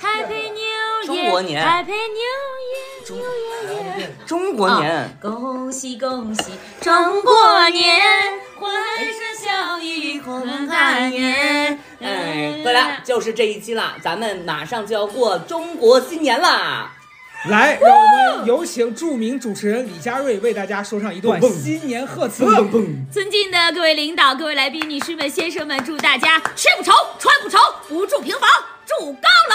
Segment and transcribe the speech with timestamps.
[0.00, 2.30] ，Happy New Year，中国年 Happy New
[2.70, 3.24] Year，中 New
[3.72, 8.00] Year Year 中国年，恭喜恭喜中国年，
[8.58, 11.78] 欢声笑语红汉年。
[12.00, 16.92] 哎，对了，就是这一期啦，咱们马上就要过中国新年啦。
[17.48, 22.44] 来，让我们有请著名主持人李佳瑞为大家说上一段新年贺词。
[23.10, 27.56] 尊敬的各位领导、各位来宾、女士们、先生们，祝大家吃不愁、穿不愁、
[27.88, 28.48] 不住平房，
[28.86, 29.54] 住高楼。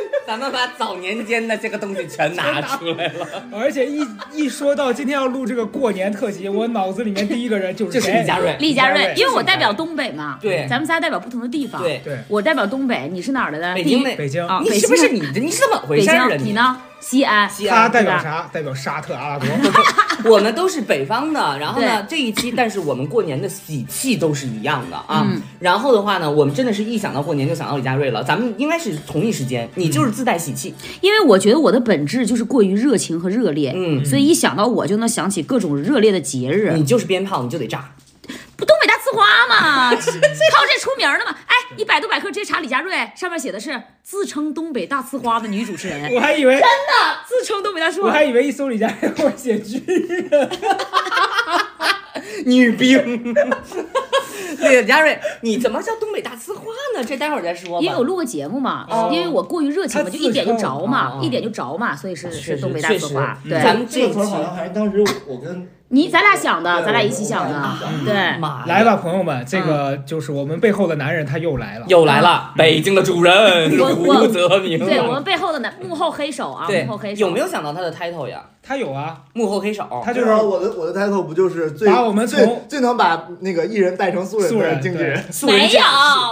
[0.26, 8.56] 咱们把早年间的这个东西全拿出来了， 而且一一说到今天要录这个过年特辑，我脑子里面第一个人就是就是李佳瑞。
[8.60, 11.82] 李佳瑞因为我代表东北嘛，对咱们仨代表不同的地方。
[11.82, 13.74] 对对，我代表东北，你是哪儿的呢？
[13.74, 15.40] 北京北京啊，你是不是你的？
[15.40, 16.36] 你是怎么回北事儿啊？
[16.36, 16.52] 京，你？
[16.52, 16.76] 呢？
[17.00, 17.48] 西安。
[17.48, 18.50] 西安，他代表啥？
[18.52, 19.48] 代表沙特阿拉伯。
[20.28, 25.24] 我们都是北方的，然后呢，这一期，但是我们过年的喜气都是一样的啊。
[25.24, 36.72] 嗯然后的话呢，我们真的是一想到过年就想到李佳瑞了，咱们应该是同一时间，你就是自带喜气，因为我觉得我的本质就是过于热情和热烈，嗯所以一想到我就能想起各种热烈的节日。
[36.74, 37.92] 你就是鞭炮，你就得炸。
[38.58, 41.34] 不东北大呲花吗， 靠这出名的嘛。
[41.46, 48.24] 哎，你百度百科直接查李佳瑞，上面写的是自称东北大呲花的女主持人， 我还以为真的自称东北大呲花我还。
[48.24, 50.50] 以为一搜李佳瑞会写剧人。
[52.44, 53.34] 女兵。
[54.58, 56.64] 对，佳瑞，你怎么叫东北大呲花
[56.96, 57.04] 呢？
[57.04, 57.84] 这待会儿再说吧。
[57.84, 63.38] 因为我录个节目嘛，哦因为我过于热情嘛，就一点就着嘛，一点就着嘛，所以是是东北大呲花。
[63.44, 68.14] 嗯对，咱们这词儿好像还是当时我跟 你咱俩想的，咱俩一起想的我我我，对。
[68.66, 71.86] 来吧，朋友们，这个就是我们背后的男人，他又来了。
[71.88, 74.78] 又来了，北京的主人我我胡泽明。
[74.78, 78.42] 对我们背后的男幕后黑手啊，幕后黑手有没有想到他的 title 呀？
[78.62, 79.86] 他有啊，幕后黑手。
[80.04, 85.82] 他就就是是我的我的 title 不就是最把我们最从最能把那个艺人带成素人素人的经纪人，没 素人驾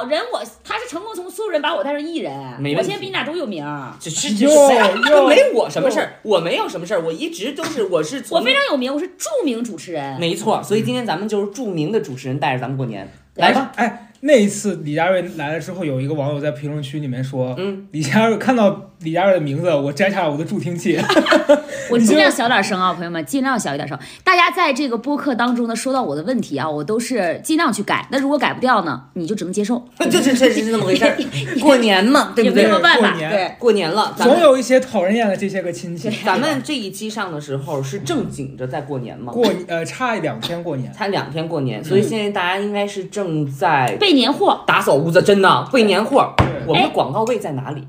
[0.03, 2.33] 有人我他是成功从素人把我带成艺人，
[2.77, 5.27] 我现在比你俩都有名儿，只是哟这哟。
[5.27, 10.21] 没我什么事儿，我没有什么事儿，我一直都是我是从我非常有名，我是著名主持人。
[10.21, 13.73] 没错，所以今天咱们就是著名的主持人带着咱们过年，来吧。
[13.77, 20.99] 哎，那一次李佳瑞来了之后，有一个网友在评论区里面说，嗯，李佳瑞看到李佳瑞的名字，我摘下了我的助听器。
[21.91, 23.97] 我尽量小点声啊，朋友们，尽量小一点声。
[24.25, 28.09] 大家在这个播客当中呢，说到我的问题啊，我都是尽量去改。
[28.11, 31.17] 那如果改不掉呢，你就只能接受， 就是确实是这么回事儿，
[31.61, 32.75] 过年嘛，对不对也没什？
[32.75, 33.11] 么办法。
[33.11, 36.11] 过年对，过年了，总有一些讨人厌的这些个亲戚。
[36.25, 39.33] 咱们这一期上的时候是正经着在过年吗？
[39.33, 44.65] 过呃差两天过年，差两天过年，所以现在大家应该是正在备年货。
[44.67, 46.35] 打扫屋子，真的备年货。
[46.67, 47.87] 我们的广告位在哪里？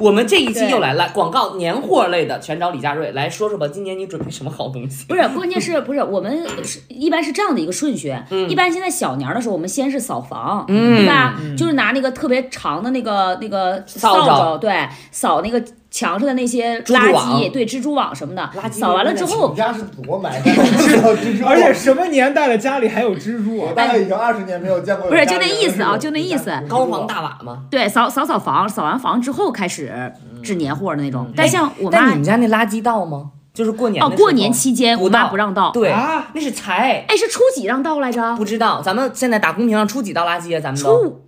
[0.00, 3.66] 我们这一期又来了，广告年货类的全找李佳瑞来说说吧。
[3.68, 5.04] 今年你准备什么好东西？
[5.06, 8.16] 不是，关键是不是我们是一般是这样的一个顺序？
[8.30, 11.38] 嗯一般现在小年的时候，我们先是扫房，嗯对吧？
[11.56, 18.72] 就是拿那个特别长的那个那个扫帚帚，对，扫那个墙上的那些垃圾，对，蜘蛛网什么的垃圾。
[18.72, 23.68] 扫完了之后们，家是多埋汰， 知道蜘蛛而且什么年代了，家里还有蜘蛛啊？
[23.70, 27.64] 我大概已经二十年没有见过有不是就那意思啊就那意思高房大瓦嘛？
[27.70, 30.12] 对，扫扫扫房，扫完房之后开始
[30.42, 31.26] 置年货的那种。
[31.34, 33.30] 但像我妈但你们家那垃圾倒吗？
[33.54, 35.72] 就是过年哦，过年期间我妈不让倒。
[35.72, 37.04] 对啊，那是财。
[37.08, 38.36] 哎，是初几让倒来着？
[38.36, 40.60] 不知道，咱们现在打公屏上初几倒垃圾啊？
[40.60, 41.27] 咱们都初五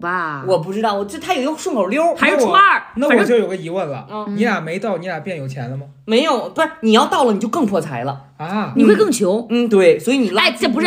[0.00, 0.44] 吧。
[0.46, 5.86] 我不知道，我这他有一个顺口溜，还是初二，那我就有个疑问了，嗯你俩没到，你俩变有钱了吗？
[6.06, 8.24] 没有，不是你要到了你就更破财了。
[8.36, 9.46] 啊，你会更穷。
[9.50, 10.86] 嗯，对，所以你垃圾哎这不是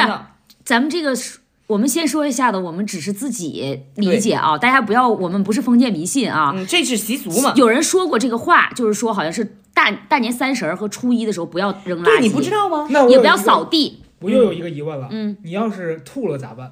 [0.66, 6.52] 咱们这个是，我们先说一下的，我们只是自己理解啊，大家不要，我们不是封建迷信啊。
[6.56, 7.54] 嗯，这是习俗嘛。
[7.56, 12.88] 有人说过这个话，就是说好像是大大年三十儿和初一的时候不要扔垃圾，对，你不知道吗？
[12.90, 14.00] 那我也不要扫地。
[14.20, 16.72] 我又有一个疑问了，嗯，你要是吐了咋办？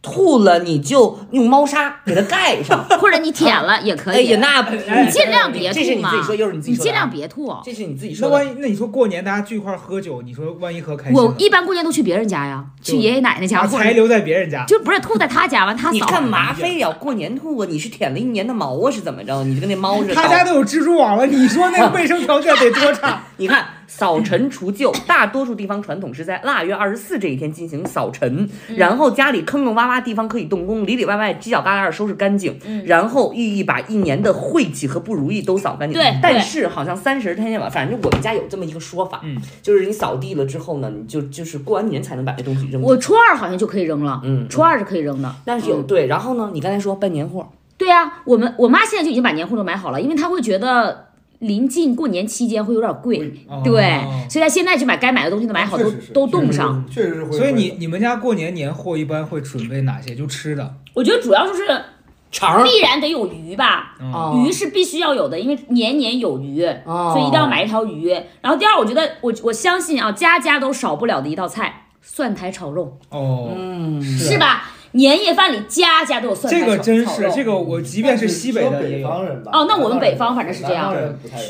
[0.00, 2.84] 吐了你就用猫砂给它盖上。
[3.00, 7.52] 或者你舔了也可以，哎呀，那你尽量别这是吐嘛你自己说，又是你自己说你尽量别吐。
[7.64, 8.36] 这是你自己说的。
[8.38, 15.92] 那万一那你说过年大家聚一块喝酒，你说万一喝开心，我一般过年都去别人家呀，去爷爷奶奶家，把或者财留在别人家，就不是吐在他家完他扫。
[15.92, 17.66] 你干嘛非要过年吐啊？
[17.68, 18.90] 你是舔了一年的毛啊？
[18.90, 19.42] 是怎么着？
[19.44, 20.14] 你就跟那猫似的。
[20.14, 23.22] 他家都有蜘蛛网了，你说那个卫生条件得多差？
[23.38, 28.76] 你看扫尘除旧，大多数地方传统是在腊月二十四这一天进行扫尘，嗯。
[28.76, 32.84] 然后家里坑坑洼洼地方可以动工，里里外外犄角旮旯收拾干净，嗯。
[32.86, 35.98] 然后寓意把一年的晦气和不如意都扫干净。
[35.98, 36.08] 对。
[36.08, 42.82] 对但是好像三十天晚，反正我们家有这么一个说法，嗯，就是你扫地了之后呢，你就就是过完年才能把这东西扔。
[42.82, 45.34] 我初二好像就可以扔了，嗯初二是可以扔的。
[45.46, 47.48] 但是有对，然后呢，你刚才说办年货，
[47.78, 51.07] 对呀、我们我妈现在就已经把年货都买好了，因为她会觉得
[51.40, 57.36] 临近过年期间会有点贵，哦对，所以他现在就把该买的东西都买好，都都冻上。，确实是会。
[57.36, 60.14] 所以你你们家过年年货一般会准备哪些？
[60.14, 61.62] 就吃的，我觉得主要就是
[62.32, 63.96] 肠必然得有鱼吧。
[64.36, 68.10] 鱼是必须要有的，因为年年有余，哦所以一定要买一条鱼。
[68.40, 74.72] 然后第二，我觉得我我相信啊，家家都少不了的一道菜，蒜苔炒肉，哦，嗯，是吧？
[74.92, 79.08] 年夜饭里家家都有蒜苔这炒个真是这个，我即便是西北的也北有。
[79.08, 79.50] 方人吧。
[79.52, 80.94] 哦那我们北方反正是这样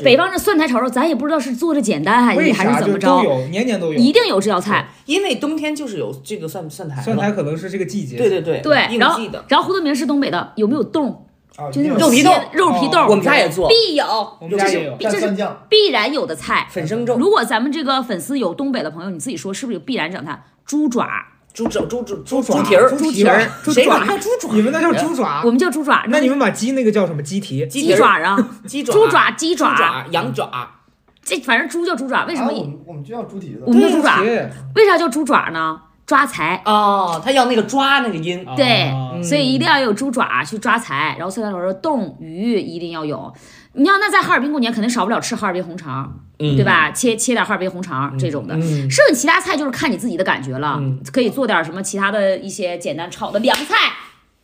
[0.03, 3.93] 北方这蒜苔炒肉，咱也不知道是做的简单还是还是怎么着，都有，年年都有。
[3.93, 4.89] 一定有这道菜。
[5.05, 8.17] 因为冬天就是有这个蒜蒜苔，蒜苔可能是这个季节。
[8.17, 9.21] 对对对对，然后。
[9.47, 11.25] 然后胡德明是东北的，有没有冻？
[11.55, 14.05] 啊就那种肉皮冻肉皮冻，哦我们家也做必有，
[14.39, 14.97] 我们家也有。
[15.67, 16.67] 必然有的菜。
[16.69, 20.41] 粉生肉、如果咱们这个粉丝有东北的朋友，你自己说是不是有必然整它？
[20.65, 21.05] 猪爪、
[21.59, 24.53] 猪肘、猪猪猪爪蹄儿、猪蹄儿谁管猪爪？
[24.53, 26.05] 你们那叫猪爪我，们叫猪爪。
[26.07, 27.67] 那你们把鸡那个叫什么鸡蹄？
[27.67, 30.49] 鸡蹄儿鸡爪啊，鸡爪、猪爪、鸡爪，羊爪，
[31.21, 32.23] 这反正猪叫猪爪。
[32.23, 32.63] 为什么啊我？
[32.63, 33.73] 们我们就叫猪蹄子我。
[33.73, 35.81] 们叫猪爪，为啥叫猪爪呢？
[36.05, 36.61] 抓财。
[36.65, 43.31] 哦，他要那个抓那个音，对哦所以一定要有猪爪去抓财，然后蒜苔炒肉、冻鱼一定要有。
[43.73, 46.65] 你要那在哈尔滨过年肯定少不了吃哈尔滨红肠，嗯对？
[46.65, 46.91] 吧？
[46.91, 48.55] 切切点哈尔滨红肠这种的。
[48.55, 53.75] 嗯，剩下其他菜就是看你自己的感觉了，嗯可以做点什么其他的一些简单炒的凉菜，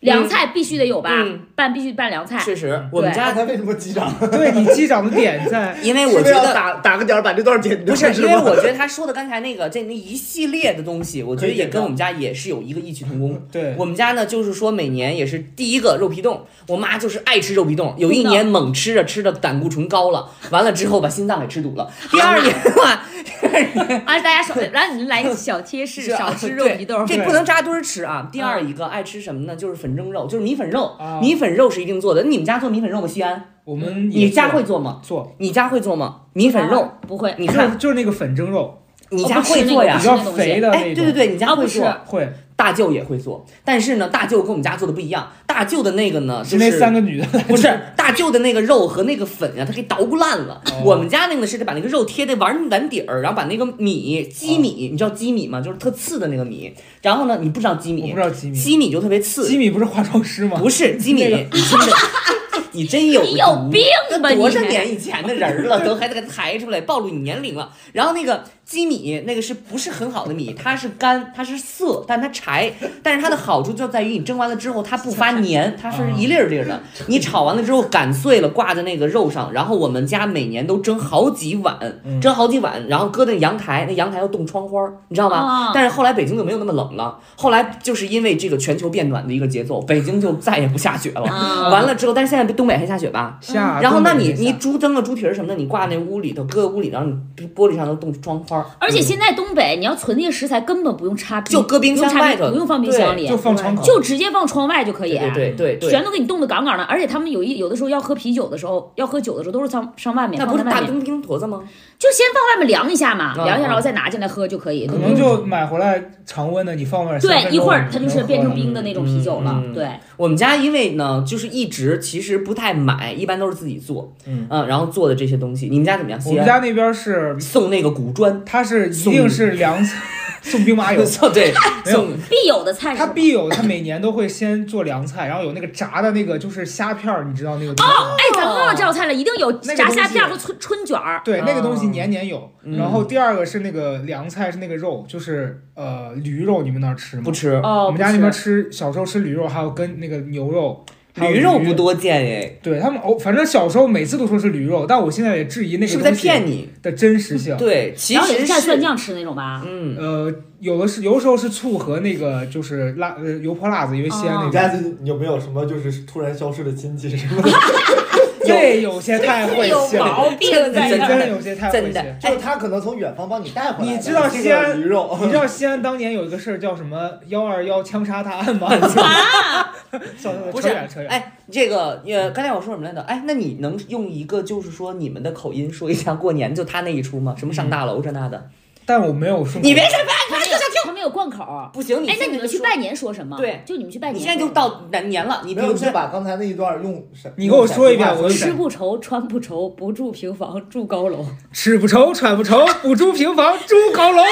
[0.06, 2.40] 凉菜必须得有吧，嗯拌必须拌凉菜。
[2.44, 4.14] 确实，我们家他为什么击掌？
[4.32, 6.54] 对你击掌的点在，因为我觉得。
[6.56, 7.94] 打打个点儿把这段剪掉？
[7.94, 13.42] 不是，因为我觉得他说的刚才那个这那一系列的东西，我觉得也跟我们家也是有一个异曲同工。
[13.52, 21.90] 对我们家呢，就是说每年也是第一个肉皮冻，我妈就是爱吃肉皮冻，有一年猛吃着吃着胆固醇高了，完了之后把心脏给吃堵了。
[22.12, 27.06] 第二年嘛，啊， 大家少来，你们来个小贴士，少吃肉皮冻。
[27.06, 28.30] 这不能扎堆儿吃啊。
[28.32, 29.56] 第二一个爱吃什么呢？
[29.56, 31.20] 就是粉蒸肉，就是米粉肉啊。
[31.22, 32.24] 米粉肉是一定做的。
[32.24, 33.08] 你们家做米粉肉吗？
[33.08, 35.00] 西安，我们也你家做会做吗？
[35.02, 36.22] 做，你家会做吗？
[36.34, 38.78] 米粉肉，不会，你看就是就是那个粉蒸肉，
[39.10, 39.98] 你家会做呀？
[39.98, 41.04] 比较肥的哎，那种。
[41.04, 41.86] 对对对，你家会做。
[42.06, 45.32] 会大舅也会做，但是呢，大舅跟我们家做的不一样。
[45.46, 50.62] 大舅的那个呢，就是那三个女的不是大舅的那个肉和那个粉呀、他给捣鼓烂了。
[50.72, 55.62] 哦我们家那个呢是得把那个肉贴在碗碗底儿，然后把那个米鸡米，你知道鸡米吗？
[55.62, 56.74] 就是特次的那个米。
[57.02, 59.48] 然后呢，你不知道鸡我米，不知道鸡米，鸡米就特别次。
[59.48, 60.58] 鸡米不是化妆师吗？
[60.58, 61.94] 不是鸡米，那个你真的，
[62.74, 63.82] 你真有你有病
[64.22, 67.72] 吧那多少年以前的人了，都还得给抬出来，暴露你年龄了。
[67.94, 70.52] 然后那个鸡米，那个是不是很好的米？
[70.54, 72.74] 它是干，它是涩，但它柴。
[73.04, 76.82] 但是它的好处就在于你蒸完了之后，它不发黏，它是一粒儿粒儿的。
[77.06, 79.54] 你炒完了之后擀碎了，挂在那个肉上。
[79.54, 81.78] 然后我们家每年都蒸好几碗，
[82.20, 85.72] 蒸好几碗，然后搁在阳台，那阳台要冻窗花儿，你知道吗哦？
[85.74, 87.20] 但是后来北京就没有那么冷了。
[87.36, 91.30] 后来就是因为这个全球变暖的一个节奏，北京就再也不下雪了。
[91.30, 93.38] 啊完了之后，但是现在东北还下雪吧？
[93.42, 93.80] 下。
[93.80, 97.08] 然后，那你你猪蒸个猪蹄儿什么的，你挂那屋里头，搁屋里，然后
[97.38, 105.18] 你玻璃上都冻窗花儿，而且现在东北你要存那些食材，根本不用插冰，就搁冰箱不用插外头不用放冰箱里就，放窗口，就直接放窗外就可以。
[105.18, 111.62] 对对对对全都给你冻得杠杠的，而且他们有一有的时候要喝啤酒的时候，要喝酒的时候都是上上外面，那不是大冰冰坨子吗？
[111.98, 114.86] 就先放外面凉一下嘛，嗯凉一下，嗯然后再拿进来喝就可以。
[114.86, 119.88] 可能就买回来常温的，你放外面对，一会儿它就是变成冰的那种啤酒了对，
[120.18, 125.68] 我们家因为呢，就是一直其实不太买，一般都是自己做，嗯然后做的这些东西。
[125.70, 126.20] 你们家怎么样？
[126.26, 130.02] 我们家那边是，送那个古砖，它是一定是凉菜，
[130.46, 131.04] 送兵马俑。
[131.06, 131.54] 送对
[131.86, 138.16] 没有送必有的菜是它必有，它每年都会先做凉菜，然后有那个炸的那个就是虾片儿，你知道那个东西吗？
[138.18, 141.22] 哎，咱们忘了这道菜了，一定有炸虾片儿和春春卷儿。
[141.26, 142.52] 对，那个东西哦年年有。
[142.64, 147.24] 嗯然后第二个是那个凉菜，是那个肉，就是呃驴肉，你们那儿吃吗？
[147.24, 150.84] 不吃，哦，我们家那边吃，小时候吃驴肉，还有跟那个牛肉。
[151.18, 151.76] 驴肉不。
[151.76, 156.70] 多见哎，对他们哦，反正小时候每次都说是驴肉，但我现在也质疑那个是不是在东西骗你？
[156.82, 157.58] 的真实性。
[157.58, 159.62] 对，其然后也是蘸实是蒜酱吃那种吧？
[159.68, 167.50] 嗯，呃，有的是有的时候是醋和那个就是辣呃油泼辣子，因为西安那边你有没有什么就是突然消失的亲戚什么的？
[168.48, 171.20] 这有些太会有信了，毛病在真这儿。
[171.20, 172.04] 真有些太会真的。
[172.20, 173.98] 就是他可能从远方帮你带回来的。
[173.98, 175.18] 你知道西安个驴肉？
[175.24, 178.68] 你知道西安当年有一个事儿叫什么“幺二幺枪杀大案”吗？
[178.68, 179.74] 啊，
[180.52, 180.70] 不是。
[181.08, 183.02] 哎，这个呃，刚才我说什么来着？
[183.02, 187.36] 哎，那你能用一个就是说你们的口音说一下过年就他那一出吗？
[187.38, 188.50] 什么上大楼这那的？
[188.88, 189.60] 但我没有说。
[189.64, 189.98] 你别说，
[190.30, 190.45] 他
[190.86, 191.70] 他没有贯口儿。
[191.74, 193.36] 不行，你哎，那你们去拜年说什么？
[193.38, 194.16] 对，就你们去拜年。
[194.16, 197.32] 你现在就到年年了，你比如说把刚才那一段用什？
[197.38, 201.26] 你给我说一遍我吃不愁，穿不愁，不住平房，住高楼。
[201.52, 204.22] 吃不愁，穿不愁，不住平房，住高楼。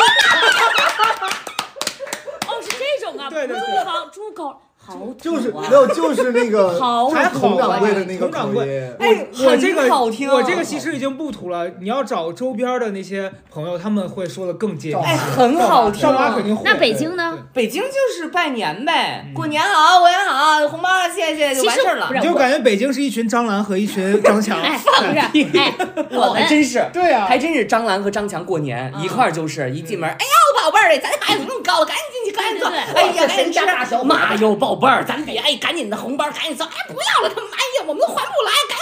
[2.47, 4.61] 哦，是这种啊，对对对不住平房，住高。
[4.85, 8.93] 好土啊就是没有，就是那个 好还好佟掌的那个佟掌柜。
[8.99, 11.69] 哎我这个很好听啊我这个其实已经不土了。
[11.79, 15.05] 你要找周边的那些朋友，他们会说的更接地气。
[15.05, 16.01] 哎很好听
[16.35, 16.63] 肯定会。
[16.65, 22.13] 那北京呢北京就是拜年呗，过年好，过年好，红包谢谢就完事儿了不。
[22.13, 24.59] 是你就感觉北京是一群张兰和一群 张强。
[24.61, 25.73] 哎， 不是，哎，
[26.11, 31.85] 我哦还们真是，对呀还真是张兰和张强过年嗯一块儿就是一进门，哎呀，我宝贝儿，咱孩子怎么那么高？
[31.85, 32.69] 赶紧进去，赶紧坐。
[32.69, 34.03] 对对哎呀，赶紧吃谁家大小。
[34.03, 36.65] 妈哟，宝宝贝儿，咱别哎，赶紧的红包，赶紧走。
[36.65, 38.77] 哎，不要了，他们哎呀，我们都还不来，赶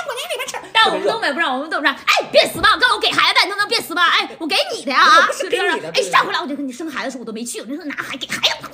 [0.89, 1.93] 我们东北不让，我们东北不让。
[1.93, 4.01] 哎，别死吧，告诉我给孩子，你能不能别死吧？
[4.07, 5.27] 哎，我给你的呀啊！
[5.27, 8.67] 不是给你的哎，上回来我就跟你生孩子的时候我都没去，你说拿孩给孩子。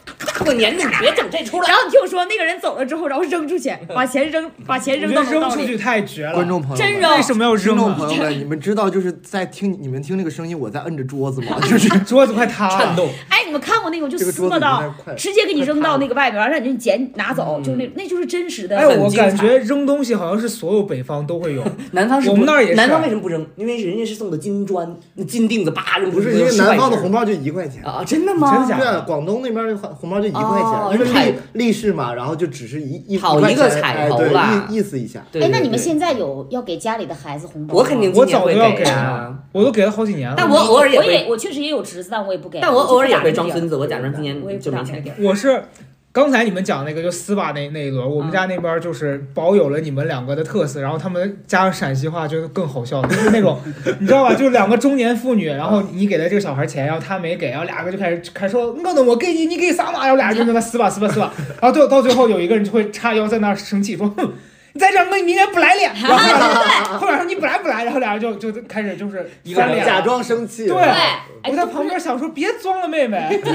[0.44, 1.76] 过年你别整这出来然。
[1.78, 5.66] 后你听我说，那个人走了之后，然后扔出去， 把钱扔，把钱我扔觉得扔出。
[5.66, 6.34] 去太绝了。
[6.34, 7.80] 观众朋友们，真扔为什么要扔啊？
[7.80, 11.58] 众朋友们，你们知道就是在听你们听那个声音，我在摁着桌子吗？
[11.68, 12.78] 就是 桌子快塌了。
[12.78, 18.78] 颤动，哎，你们看过那种就这个桌子撕巴到有点快直接给你扔到那个外边，让你捡拿走，嗯就是那那就是真实的。
[18.78, 21.64] 哎，我感觉扔东西好像是所有北方都会有。
[21.98, 23.46] 南方是不我们那儿也是南方为什么不扔？
[23.56, 27.84] 因为人家是送的金砖，那金锭子叭扔不是因为南方的红包包就一块钱？
[27.84, 28.04] 啊？
[28.06, 28.52] 真的吗？
[28.52, 35.26] 真的假的广东那边的红包就一块哦钱，因为太立立式嘛，然后就只是一一好一个彩头啦意意思一下。
[35.32, 37.80] 对哎，那你们现在有要给家里的孩子红包吗？
[37.80, 40.36] 我肯定我早都要给啊了，我都给了好几年了。
[40.38, 42.60] 但我偶尔也会我也我确实也有侄子，但我也不给。
[42.62, 45.28] 但我偶尔也会装孙子，我假装今年我也不就没钱打那个。
[45.28, 45.64] 我是
[46.18, 53.60] 刚才你们讲那个就撕吧那那一轮，我们家那边就是保有了你们两个的特色，然后他们加上陕西话，就是更好笑，就是那种
[54.00, 54.34] 你知道吧？
[54.34, 60.00] 就是两个中年妇女，然后你给了这个小孩钱，然后他没给，然后俩个就开始开始说我的我给你，你给啥嘛？
[60.02, 61.32] 然后俩人就在那撕吧撕吧撕吧，
[61.62, 64.34] 然后最后到最后有一个人就会叉腰在那儿生气说哼。
[64.78, 65.82] 你再这样，我明天不来了。
[65.82, 70.68] 然后后面后面说你不来不来，然后俩人就就开始就是一个人翻脸，假装生气。
[70.68, 73.42] 对我在旁边想说别装了，妹妹。
[73.42, 73.50] 不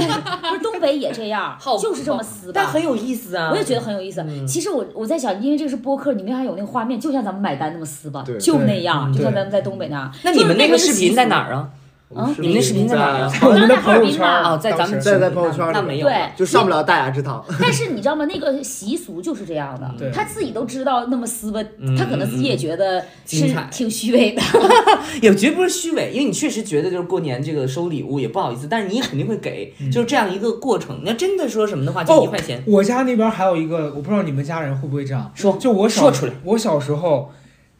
[0.57, 2.53] 是东北也这样，就是这么撕吧。
[2.57, 3.51] 但很有意思啊！
[3.53, 4.21] 我也觉得很有意思。
[4.23, 10.13] 嗯其实我我在想，因为这个是播客，你们还有那个画面，就像咱们买单那么撕吧，就那样，就像咱们在东北那样。
[10.25, 11.55] 那你们那个视频在哪儿？
[11.55, 11.69] 儿
[12.15, 12.35] 啊？
[12.39, 16.07] 你们那视频在哪儿啊在在我们的朋友圈在哈尔滨嘛哦在咱们在在朋友圈那没有。
[16.07, 17.45] 对，就上不了大雅之堂。
[17.61, 18.25] 但是你知道吗？
[18.25, 24.43] 那个习俗就是这样的，他自己都知道那么撕吧嗯，他可能自己也觉得是挺虚伪的。
[25.21, 31.01] 也绝不是虚伪，因为你确实觉得就是过年这个收礼物也不好意思，但是你也肯定会给，就是这样一个过程。
[31.05, 32.63] 那真的说什么的话，就一块钱。
[32.67, 35.31] 我家那边还有一个，我不知道你们家人会不会这样。
[35.35, 37.31] 说就我小说出来，我小时候，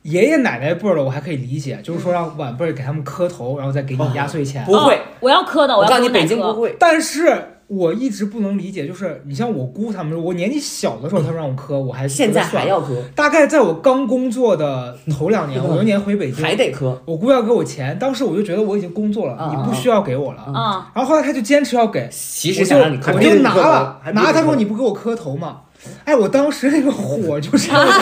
[0.03, 4.65] 爷爷奶奶辈儿的我还可以理解，就是说让晚辈儿给他们磕头，然后再给你压岁钱。
[4.65, 6.27] 不会哦，我要磕的，我告诉你，北。
[6.27, 6.75] 京不会。
[6.79, 17.01] 但是我一直不能理解，就是你像我姑他们，我年纪小的时候他们让我磕，我还现在还要磕，大概在我刚工作的头两年，我有一年回北京，还得磕。
[17.07, 20.43] 我姑要给我钱，当时我就觉得我已经工作了，啊你不需要给我了。
[20.53, 24.33] 啊，然后后来他就坚持要给，其实我就想让你磕我就拿了，拿了。
[24.33, 25.61] 他说你不给我磕头吗？
[26.05, 27.95] 哎，我当时那个火就上来了，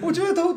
[0.00, 0.56] 我觉得都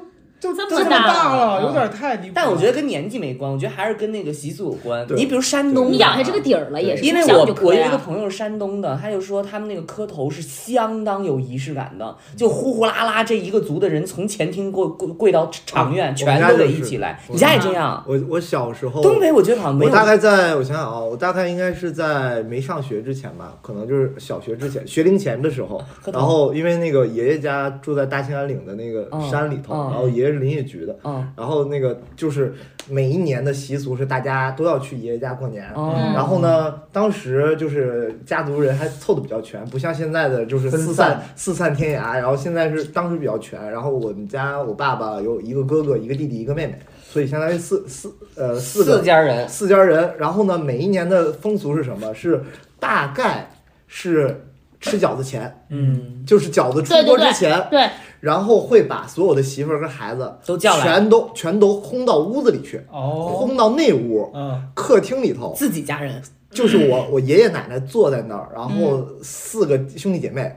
[0.54, 2.34] 就这么大大了，了有点太离谱。
[2.36, 5.06] 但我觉得跟年纪没关，我觉得还是跟那个习俗有关。
[5.16, 17.20] 你比如山东的，你养下这个底儿了，也是因为我我有一个朋友是山东的，他就说他们那个磕头是相当有仪式感的，就呼呼啦啦这一个族的人从前厅跪跪跪到长院，啊全都得一起来。
[17.28, 18.04] 我你家也这样？
[18.08, 19.92] 我我小时候，东北我觉得好像没有。
[19.92, 25.82] 我大概在我想想啊，我大概应该是在没上学之前吧，可能就是小学之前，学龄前的时候。
[26.12, 32.54] 然后因为那个爷爷家住在大兴安岭的那个嗯山里头，嗯然后爷爷是林业局的，嗯然后那个就是
[32.88, 35.66] 每一年的习俗是大家都要去爷爷家过年。
[35.76, 42.14] 嗯然后呢，当时就是家族人还凑的比较全，不像现在的就是四散四散天涯。
[42.16, 43.72] 然后现在是当时比较全。
[43.72, 46.80] 然后我们家我爸爸有一个哥哥、一个弟弟、一个妹妹，
[47.10, 50.14] 所以相当于四四呃四个四家人，四家人。
[50.18, 52.14] 然后呢，每一年的风俗是什么？
[52.14, 52.42] 是
[52.80, 53.50] 大概
[53.88, 54.46] 是
[54.80, 57.90] 吃饺子前，嗯，就是饺子出对对对锅之前，对，
[58.20, 64.32] 然后会把所有的媳妇儿跟孩子都叫来，全都全都轰到屋子里去，哦，轰到内屋。
[64.34, 65.54] 嗯，客厅里头。
[65.56, 66.22] 自己家人。
[66.50, 70.50] 就是我， 我爷爷奶奶坐在那儿，然后四个兄弟姐妹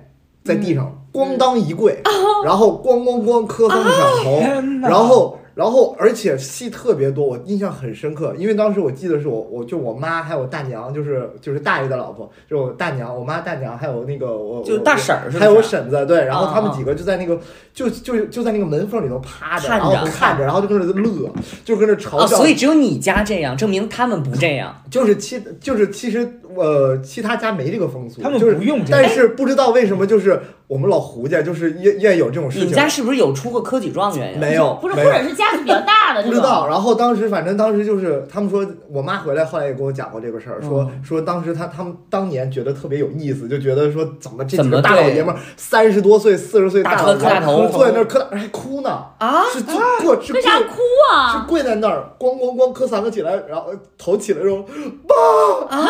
[0.44, 2.00] 在地上咣当一跪，
[2.44, 4.40] 然后咣咣咣磕三个响头，
[4.88, 17.38] 然后，然后，而且戏特别多，我印象很深刻，因为当时我记得是我，我就我妈还有我大娘，就是就是大爷的老婆，就是我大娘，我妈大娘，还有那个我就是大婶儿还有我婶子，对，然后啊他们几个就在那个
[17.74, 19.98] 就就就在那个门缝里头趴着，然看着。
[19.98, 21.30] 后看着，然后就跟那乐，
[21.62, 24.74] 就跟那嘲哦，笑，所以只有你家这样，证明他们不这样。
[24.90, 29.02] 就是其就是其实呃，其他家没这个风俗，他们就是不用这个。
[29.02, 32.66] 但是不知道为什么，就是我们老胡家就是愿愿意有这种事情。
[32.66, 34.38] 你们家是不是有出过科举状元呀？
[34.40, 36.22] 没有，不是，没有或者是家族比较大的。
[36.22, 36.66] 不知道。
[36.66, 51.46] 然后当时反正当时就是他们说，我妈回来后来也跟我讲过这个事儿，说嗯说当时他他们当年觉得特别有意思，就觉得说怎么这几个大老爷们儿三十多岁、四十岁大老爷们儿磕磕大头坐在那儿磕大还哭呢啊是就过是跪为啥哭是啊？
[51.48, 54.64] 跪在那儿咣咣咣磕三个起来，然后头起来之后，
[55.06, 55.86] 爸啊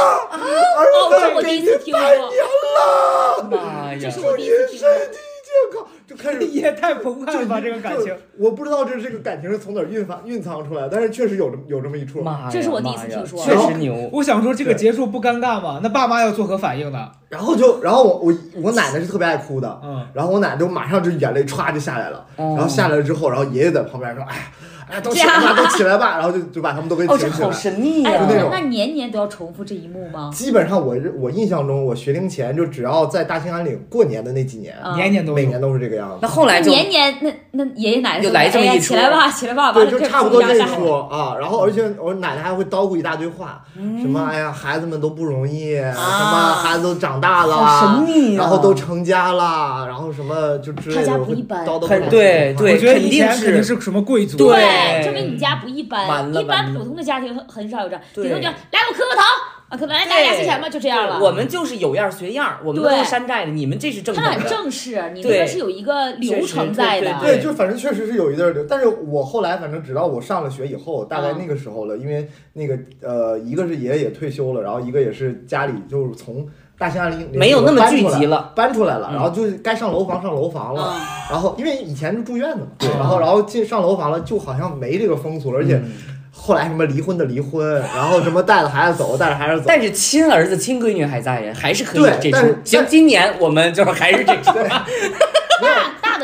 [0.00, 0.80] 儿
[1.10, 2.00] 子我第一给您拜次听过。
[2.00, 2.44] 年
[2.76, 4.10] 了，妈呀这！
[4.10, 8.12] 是我第一次听身体健康，就开始也太澎湃了吧，这个感情就。
[8.38, 12.22] 我不知道这这个感情是从哪儿蕴发蕴藏出来，但是确实有这么有这么一出。
[12.22, 12.48] 妈呀！
[12.50, 14.10] 这是我第一次妈呀听说确实牛。
[14.12, 15.80] 我想说这个结束不尴尬吗？
[15.82, 17.10] 那爸妈要作何反应呢？
[17.28, 24.42] 然后就，然后我我我奶奶是特别爱哭的，嗯，然后我奶奶就马上就眼泪歘就下来了，哦然后下来了之后，然后爷爷在旁边说，哎呀，
[24.90, 27.52] 哎，都起来吧，都起来吧，然后就就把他们都给哦，这好请起来。
[27.52, 28.26] 神秘哎，呀！
[28.26, 30.30] 就那种那年年都要重复这一幕吗？
[30.32, 35.34] 基本上我我印象中，我学龄前就只要在大兴安岭过年的那几年，啊年年都。
[35.34, 36.28] 每年都是这个样子那。
[36.28, 56.32] 后来就年年那那爷爷奶奶就来这么一出起来吧，起来吧，完对，就差不多这一出啊，然后而且我奶奶还会叨咕一大堆话，嗯什么哎呀孩子们都不容易，什啊么孩子都长大了，好神秘啊然后都成家了，然后什么就之类他家的会不一般叨叨不少对对我觉得以肯定是前肯定是什么贵族，对对，证明你家不一般。
[56.34, 59.22] 一般普通的家庭很很少有这样，对顶多就来我磕个头
[59.68, 61.20] 啊，可能来大家谢钱吧，就这样了。
[61.20, 64.46] 我们就是有样学样，我们都是山寨的，你们这是正他很。
[64.48, 67.16] 正式，你对那个是有一个流程在的。
[67.20, 76.46] 对对，就反正确实是有一段流，但是我后来反正直到我上了学以后，大概嗯那个时候了，因为那个呃，一个是爷爷也退休了，然后一个也是家里就是从
[76.80, 85.92] 大兴安岭没有那么聚集了，搬出来了，嗯然后就是该上楼房上楼房了，嗯，然后因为以前是住院的嘛，然后然后进上楼房了，就好像没这个风俗了，而且嗯
[86.32, 92.58] 后来什么离婚的离婚，然后什么带着孩子走，带着孩子走，但是亲儿子亲闺女还在呀，还是可以对这出但是。
[92.64, 94.50] 行，今年我们就是还是这出。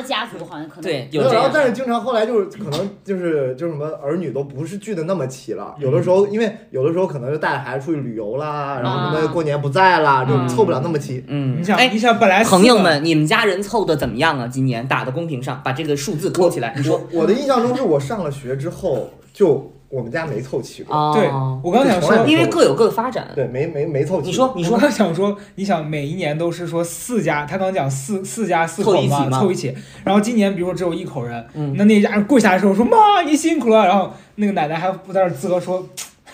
[0.07, 1.51] 家族好像可能对，没有，然后。
[1.53, 11.25] 但是经常后来就是可能就是就是什么儿女都不是聚的那么齐了，有的时嗯候因为有的时候可能就带着孩子出去旅游啦，然后什么啊过年不在啦，就嗯凑不了那么齐。
[11.29, 14.47] 嗯你，想，哎，你想本来朋友们，你们家人凑的怎么样啊？
[14.47, 16.73] 今年打到公屏上，把这个数字扣起来。
[16.77, 21.13] 你说我我的印象中是我上了学之后，就我们家没凑齐过，啊？
[21.15, 21.29] 对
[21.63, 23.29] 我刚想说因为各有各的发展。
[23.35, 24.29] 对，没没没凑齐。
[24.29, 29.75] 你说，你说我说，刚想说，你想每一年都是说四家，他刚讲四四家四口嘛，凑一起。
[30.05, 35.87] 然后今年比如说只有一口人，嗯那那家人跪下来的时候说妈你辛苦了，然后那个奶奶还不在那儿啧说，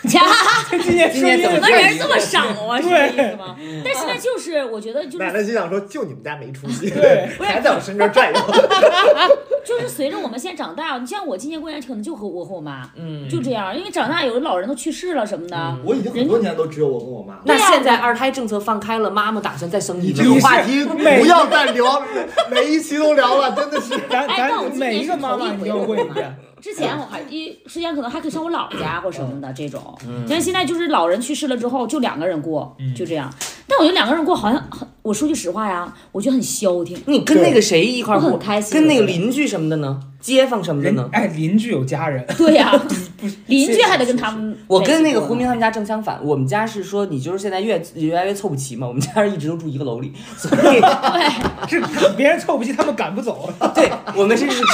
[0.82, 2.80] 今年今年怎么人这么少啊？
[2.80, 3.56] 是这对意思吗？
[3.84, 8.40] 但现在就是我觉得就奶是奶心想说，就你们家没出息， 对还在我身边转悠。
[9.64, 15.76] 就是随着我们现在长大，你像我今年过年可能就和我和我妈嗯，就这样，因为长大有的老人都去世了什么的。
[15.84, 17.38] 我已经很多年都只有我跟我妈。
[17.44, 20.34] 那现在二胎政策放开了，妈妈打算再生一个你这。
[20.34, 22.02] 个话题不要再聊，
[22.50, 23.96] 每一期都聊了，真的是。
[24.10, 33.28] 咱咱每一个妈妈你要问一遍，之前我还一之前可能还可以上我姥姥家或什么的这种，嗯但是现在就是老人去世了之后就两个人过，嗯就这样。
[33.66, 36.96] 但我觉得两个人过好像很，我说句实话呀，我觉得很消停。
[37.06, 38.38] 你跟那个谁一块儿我很过？
[38.38, 40.00] 开心跟那个邻居什么的呢？
[40.22, 41.02] 街坊什么的呢？
[41.02, 42.72] 人哎邻居有家人， 对呀、
[43.46, 50.80] 邻居还得跟他们我跟那个胡明他们家正相反，我们家是说你就是现在越越来越凑不齐嘛，我们家人一直都住一个楼里，所以
[51.68, 51.82] 是
[52.16, 53.52] 别人凑不齐，他们赶不走。
[53.74, 54.64] 对我们是一直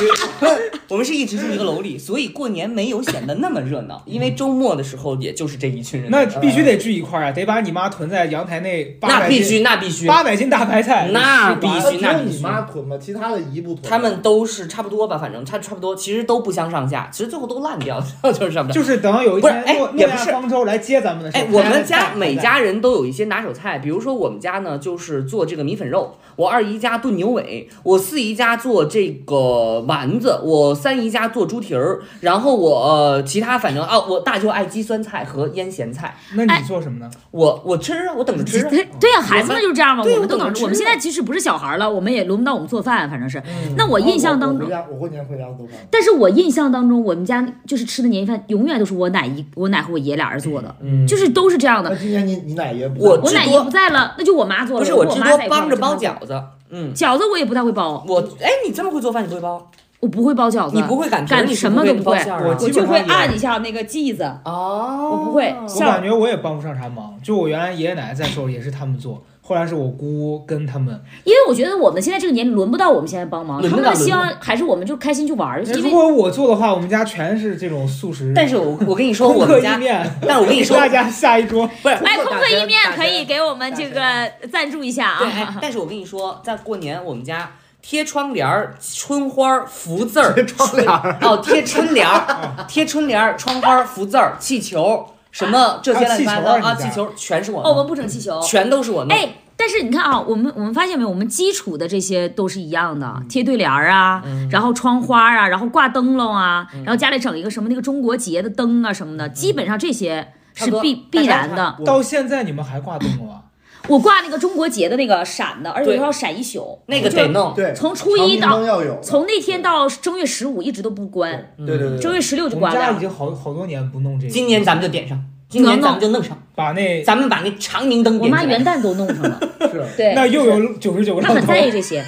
[0.88, 6.10] 我们是一直住一个楼里，所以过年没有显得那么热闹，因为周末的时候也就是这一群人。
[6.10, 12.96] 那必须得聚一块儿啊，得把你妈囤在阳台那八百斤那必须，那必须，八百斤大白菜，那必须，那必须只有你妈囤吗？
[13.00, 13.82] 其他的姨不囤。
[13.82, 18.00] 他们都是差不多吧，反正差差不多，其实都不相上下，其实最后都烂掉，
[18.32, 18.74] 就是什么着。
[18.74, 37.10] 就是等到有一不是哎天诺诺亚也不是方舟来接咱们的时候，哎，我们家每家人都有一些拿手菜，比如说我们家呢就是做这个米粉肉，我二姨家炖牛尾，我四姨家做这个丸子，我三姨家做猪蹄儿，然后我、呃、其他反正啊，我大舅爱鸡酸菜和腌咸菜，那哎你做什么呢？
[37.30, 38.68] 我我吃啊，我等着吃啊。
[38.70, 40.44] 对对呀、孩子们就是这样嘛，我们都能吃。
[40.44, 43.38] 我等着吃我们现在即使不是小孩了，我们也轮不到我们做饭，反正是。
[43.38, 45.76] 嗯那我印象当中我，家，我过年回家做饭。
[45.90, 51.90] 但是我印象当中，我们家就是吃的年夜饭，永远都是我奶姨、我奶和我爷俩人做的，嗯就是都是这样的。
[51.90, 54.80] 那今年你你奶爷不我我奶爷不在了，那就我妈做了。
[54.80, 59.70] 不是我最多帮着包饺子，嗯，饺子我也不太会包，我哎，你这么会做饭，你会包？
[60.00, 64.22] 我不会包饺子，你不会擀皮擀什么会都不会我我就会按一下那个剂子。
[64.44, 67.14] 哦，我不会我感觉我也帮不上啥忙。
[67.20, 71.02] 就我原来爷爷奶奶在的时候也是他们做，后来是我姑跟他们。
[71.24, 78.34] 因为我觉得我们现在这个年龄轮不到我们现在帮忙，他们希望还是我们就开心去玩儿，如果我做的话，我们家全是这种素食。
[78.36, 81.66] 但是我我跟你说， 我们家，面，但我跟你说，大家下一桌。
[81.82, 85.56] 不是，哎，空客意面可以给我们这个赞助一下对，哎啊。
[85.62, 98.40] 但是我跟你说，在过年我们家贴窗帘儿、春花儿、福字儿、窗帘儿哦，贴春联儿、贴春联儿、窗花儿、福字儿、气球，什么这些乱七八糟啊，啊气球啊气球全是我们哦，我们们，不整气球。
[98.40, 99.16] 全都是我们。
[99.16, 111.76] 哎，但是你看啊，我们我们发现没有，我们基础的这些都是一样的，贴对联儿啊，然后窗花啊，然后挂灯笼啊，然后家里整一个什么那个中国结的灯啊什么的，基本上这些是必必然的。
[111.84, 113.42] 到现在你们还挂灯笼啊？
[113.88, 118.60] 我挂那个中国结的那个闪的，而且对有时候要闪一宿，那个就得弄，对，从初一到
[119.02, 122.78] 从那天到正月十五一直都不关，对对对，正月十六就关了。
[122.78, 124.32] 们家已经好好多年不弄这个。
[124.32, 129.40] 今年咱们就点上，今年咱们就弄上，把那咱们把那长明灯我妈元旦都弄上了，
[129.72, 129.84] 是。
[129.96, 131.46] 对，那又有九十九个她很。
[131.46, 132.04] 在意这些。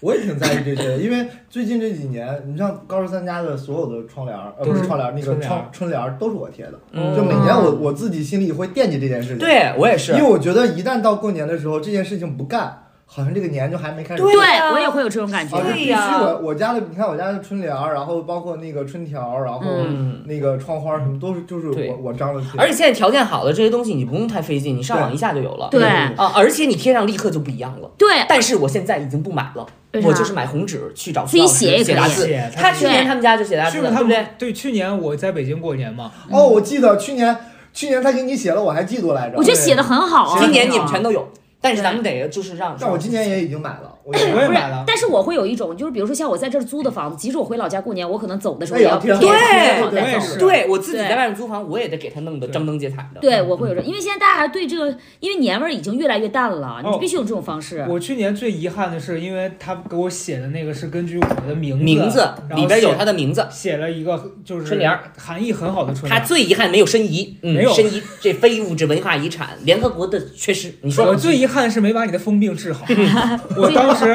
[0.00, 6.74] 我也挺在意这些，因为最近这几年，你像高十三家的所有的窗帘儿，呃，不是嗯窗帘儿，那个窗春联儿都是我贴的。
[6.92, 14.22] 嗯就每年我我自己心里会惦记这件事情。，对我也是因为，我觉得一旦到过年的时候，这件事情不干，好像这个年就还没开始。
[14.22, 14.32] 对
[14.72, 15.62] 我也会有这种感觉啊，。
[15.66, 20.22] 就必须对呀我我家的，你看我家的春联儿，然后包括那个春条儿，然后嗯。
[20.26, 22.50] 那个窗花儿什么都是就是我我张罗贴。
[22.56, 25.66] 而且现在条件好了，这些东西你不用太费劲，你上网一下就有了。
[25.72, 27.90] 对啊，而且你贴上立刻就不一样了。
[27.98, 29.66] 对，但是我现在已经不买了，
[30.04, 32.28] 我就是买红纸去找自己老师写也可以写大字。
[32.54, 34.26] 他去年他们家就写大字了，是不是他对不对们？
[34.38, 36.12] 对去年我在北京过年嘛？
[36.30, 37.36] 哦，我记得去年
[37.72, 39.36] 去年他给你写了，我还记住来着。
[39.36, 40.38] 我觉得写的很好啊。
[40.40, 41.28] 今年你们全都有，
[41.60, 42.76] 但是咱们得就是让。
[42.78, 44.84] 但我今年也已经买了，我我也不是买了，。
[44.86, 53.20] 但是我会有一种，就是比如说像我在这儿租的房子，即使我回老家过年，我可能走的时候也要贴对好再走对我自己在外面租房，我也得给他弄得张灯结彩的。
[53.20, 57.84] 对，我会有这，因为现在大家对这个，因为年味儿已经越来越淡了，哦你必须用这种方式。
[57.88, 66.26] 我去年最遗憾的是，因为他给我写的那个是根据我的名字，名字里边有他的名字，写了一个就是春联含义很好的春他联他。
[66.26, 70.72] 最遗憾没有申遗，嗯没有申遗这非物质文化遗产，联合国的缺失。
[70.82, 72.84] 你说我最遗憾是没把你的疯病治好。
[73.56, 74.14] 我当时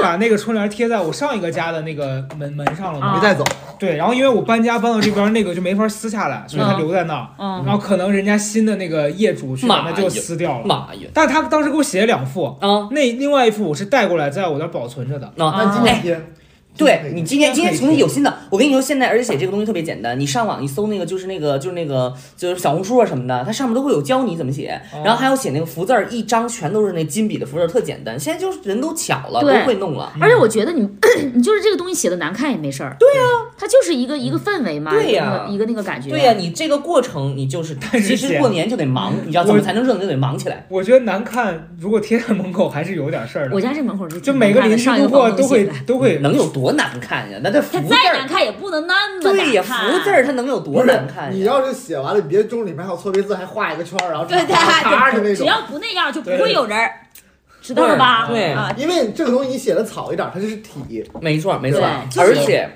[0.00, 3.44] 把那个春联贴在我上一个家的那个门门上了没带走。
[3.78, 7.28] 对，然后因为我搬家搬到这边，那个就没法撕下来，所以它嗯留在那儿。
[7.38, 10.66] 嗯然后可能人家新的那个业主去把妈它就撕掉了。
[10.66, 11.08] 妈呀！
[11.12, 15.30] 但他当时给我写了两副，啊那另外一副我是带过来在我那儿保存着的。
[15.36, 15.44] 那！
[15.50, 16.20] 那今天贴，
[16.76, 28.18] 对你今天今天重新有新的，我跟你说，现在而且写这个东西特别简单，你上网一搜那个就是那个就是那个就是小红书啊什么的，它上面都会有教你怎么写，哦然后还有写那个福字儿，一张全都是那金笔的福字儿，特简单。
[28.18, 30.12] 现在就是人都巧了，都会弄了。
[30.20, 30.88] 而且我觉得你
[31.34, 32.96] 你就是这个东西写的难看也没事儿。
[32.98, 33.22] 对呀、
[33.58, 36.10] 它就是一个一个氛围嘛，对呀一个那个一个那个感觉。
[36.10, 40.66] 对呀、你这个过程你就是，但是其实过年就得忙，你知道怎么才能热闹就得忙起来。
[40.68, 43.54] 我觉得难看，如果贴在门口还是有点事儿的。
[43.54, 47.38] 我家这门口就就每个邻居上一路过都会都会能有多难看呀？
[47.42, 51.32] 那这福字它再难儿，看也不能那么对呀，福字儿它能有多难看？
[51.32, 55.44] 你要是写完了，别中里面还有错别字，还画一个圈儿，然后对对对，只。
[55.44, 56.90] 要不那样就不会有人儿，
[57.60, 58.26] 知道了吧？
[58.28, 61.04] 对啊，因为这个东西你写的草一点，它就是体。
[61.20, 61.80] 没错，没错
[62.18, 62.68] 而且。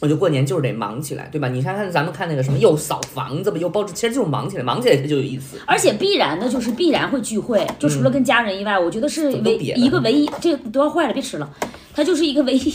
[0.00, 1.48] 我觉得过年就是得忙起来，对吧？
[1.48, 5.58] 你看看咱们看那个什么，又扫房子吧，又包纸，其实就是忙起来，忙起来它就有意思。
[5.66, 11.50] 而且必然的就是必然会聚会，就除了跟家人以外，我觉得是唯一个唯一，这个都要坏了，别吃了。
[11.92, 12.74] 它就是一个唯一，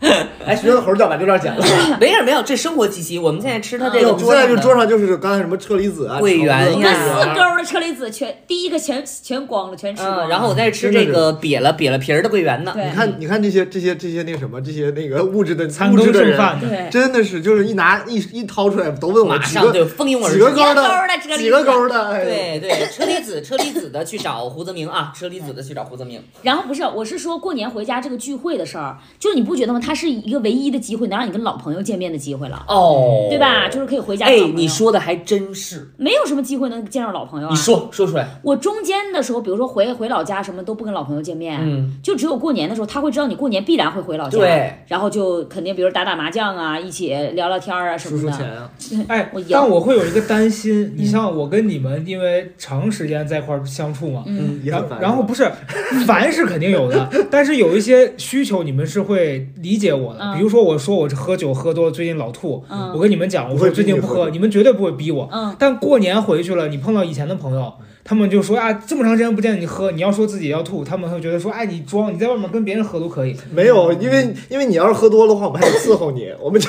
[0.46, 1.64] 哎，学的猴儿叫把这段剪了。
[1.98, 3.18] 没有没有，这生活气息。
[3.18, 10.26] 我们现在吃它这对，个我们现在就桌上就是刚才什么车厘子啊、桂圆呀四啊勾的车厘子全第一个全全光了，全吃光了。
[10.26, 12.74] 嗯，然后我在吃这个瘪了瘪了皮儿的桂圆呢。
[12.76, 16.68] 你看，你看这些这些这些那什么这些那个物质的残羹物质的人，剩饭的。
[16.68, 20.34] 对，真的是就是一拿一一掏出来都问我马几个上就蜂拥而至。
[20.34, 26.22] 几个勾的几个勾的，哎对对，车厘子车厘子的去找胡泽明啊，车厘子的去找胡泽明。
[26.42, 29.82] 然后不是，我是说过年回家这个聚会的事儿，就是你不觉得吗？
[29.84, 33.68] 它是一个唯一的机会，能让你跟老朋友见面的机会了，哦，对吧？
[33.68, 34.26] 就是可以回家。
[34.26, 35.90] 哎，你说的还真是。
[35.96, 37.50] 没有什么机会能见着老朋友啊？
[37.50, 38.28] 你说说出来。
[38.42, 48.30] 我中间的时候，比如说回回老家什么都不跟老朋友见面，嗯，就只有过年的时候，他会知道你过年必然会回老家，对，然后就肯定比如打打麻将啊，一起聊聊天啊什么的。
[48.30, 48.70] 出钱啊，
[49.08, 55.00] 哎 但我会有一个担心，你像我跟你们因为长时间在一块相处嘛，嗯，也很烦。
[55.00, 55.50] 然后然后不是
[56.06, 60.36] 烦是肯定有的，但是有一些需求你们是会理解我的，嗯。
[60.36, 62.92] 比如说我说我喝酒喝多了，最近老吐，嗯。
[62.94, 65.28] 我跟你们讲，我说最近不喝，你们绝对不会逼我。
[65.32, 65.54] 嗯。
[65.58, 67.72] 但过年回去了，你碰到以前的朋友，
[68.04, 73.36] 他们就说啊，这么长时间不见你喝，你要说自己要吐，他们会觉得说，哎，你装，你在外面跟别人喝都可以。
[73.52, 76.68] 没有，因为因为你要是喝多的话，我们还得伺候你，我们就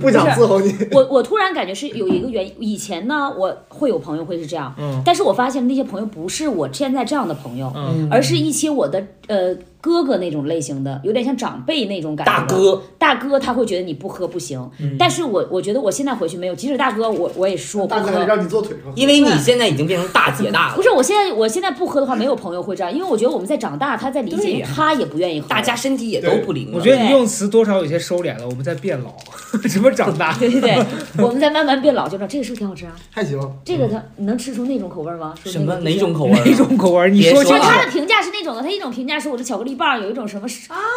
[0.00, 0.74] 不想伺候你。
[0.92, 5.02] 我我突然感觉是有一个原因，以前呢，我会有朋友会是这样，嗯。
[5.04, 8.08] 但是我发现那些朋友不是我现在这样的朋友，嗯。
[8.10, 12.32] 而是一些我的呃哥哥那种类型的，有点像长辈那种感觉。
[12.32, 18.00] 大，哥，大哥他会觉得你不喝不行，嗯但是我我觉得我现在回去没有，即使大哥我我也说我不喝。
[18.00, 25.48] 大哥让你坐腿上，因为你现在已经变成大姐大了，不是，我现在我现在不喝的话，没有朋友会这样，因为我觉得我们在长大，他在理解，他也不愿意喝。
[25.48, 26.76] 大家身体也都不灵了。
[26.76, 29.14] 我觉得你用词多少有些收敛了，我们在变老，
[29.68, 30.34] 什么长大？
[30.38, 30.84] 对对对，
[31.24, 32.92] 我们在慢慢变老，就知道这个是不是挺好吃啊？
[33.10, 33.38] 还行。
[33.64, 35.34] 这个它你能吃出那种口味吗？
[35.44, 36.44] 什么哪种口味儿？
[36.44, 37.10] 哪种口味？
[37.10, 37.68] 你别说了说清楚。
[37.70, 40.46] 他的评价是那种的，他一种评价是我的巧克力棒有一种什么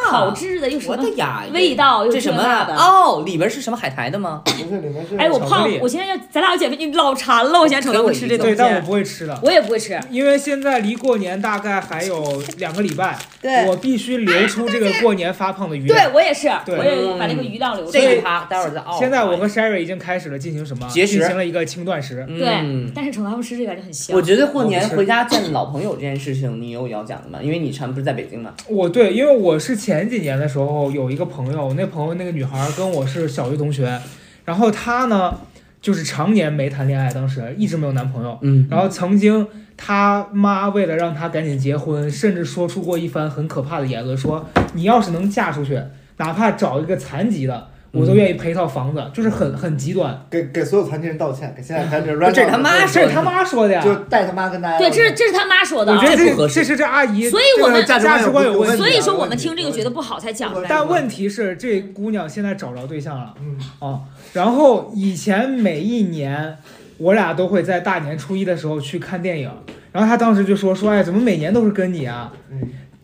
[0.09, 2.41] 烤制的，又什么的呀，味道，又这什么。
[2.77, 4.41] 哦，里边是什么海苔的吗？
[4.45, 9.39] 不是里面是哎，我胖我现在要咱俩要减肥，你老馋了，我现在瞅到我吃这东对，但我不会吃的。
[9.43, 9.99] 我也不会吃。
[10.09, 16.13] 因为现在离过年大概还有两个礼拜， 对我必须留出这个过年发胖的余量对。
[16.13, 17.91] 我也是，对我也把那个余量留着。
[17.91, 18.99] 这一趴待会儿再熬。
[18.99, 20.87] 现在我和 Sherry 已经开始了进行什么？
[20.89, 22.25] 节食进行了一个轻断食。
[22.27, 24.15] 对嗯，但是瞅他们吃这个感觉很香。
[24.15, 27.39] 我觉得过年回家见老朋友这件事情，你有要讲的吗？
[27.41, 28.51] 因为你常不是在北京嘛。
[28.69, 33.99] 我对，因为我是前几年的时候有一个朋友，那朋友那个女孩跟我是小学同学，
[34.45, 35.37] 然后她呢
[35.81, 38.37] 就是常年没谈恋爱，当时一直没有男朋友。
[38.41, 39.45] 嗯然后曾经
[39.75, 45.81] 她妈为了让她赶紧结婚，甚至说出过一番很可怕的言论，说你要是能嫁出去，
[46.17, 50.19] 哪怕找一个残疾的，我都愿意赔一套房子，就是很很极端。
[50.27, 53.83] 给给所有残疾人道歉，给现在残疾人这是他妈说这是他妈说的呀。
[53.83, 55.95] 就带他妈跟大家对，这是这是他妈说的啊。
[55.95, 58.77] 我觉得这这不合适这是这阿姨，所以我们这个价价值观有问题。
[58.77, 60.67] 所以说我们听这个觉得不好才讲出来的。
[60.69, 64.01] 但问题是，这姑娘现在找着对象了嗯，啊。
[64.33, 66.57] 然后以前每一年，
[66.97, 69.51] 我俩都会在大年初一的时候去看电影。
[69.91, 72.33] 然后她当时就说说，哎，怎么每年都是跟你啊？
[72.49, 72.59] 嗯，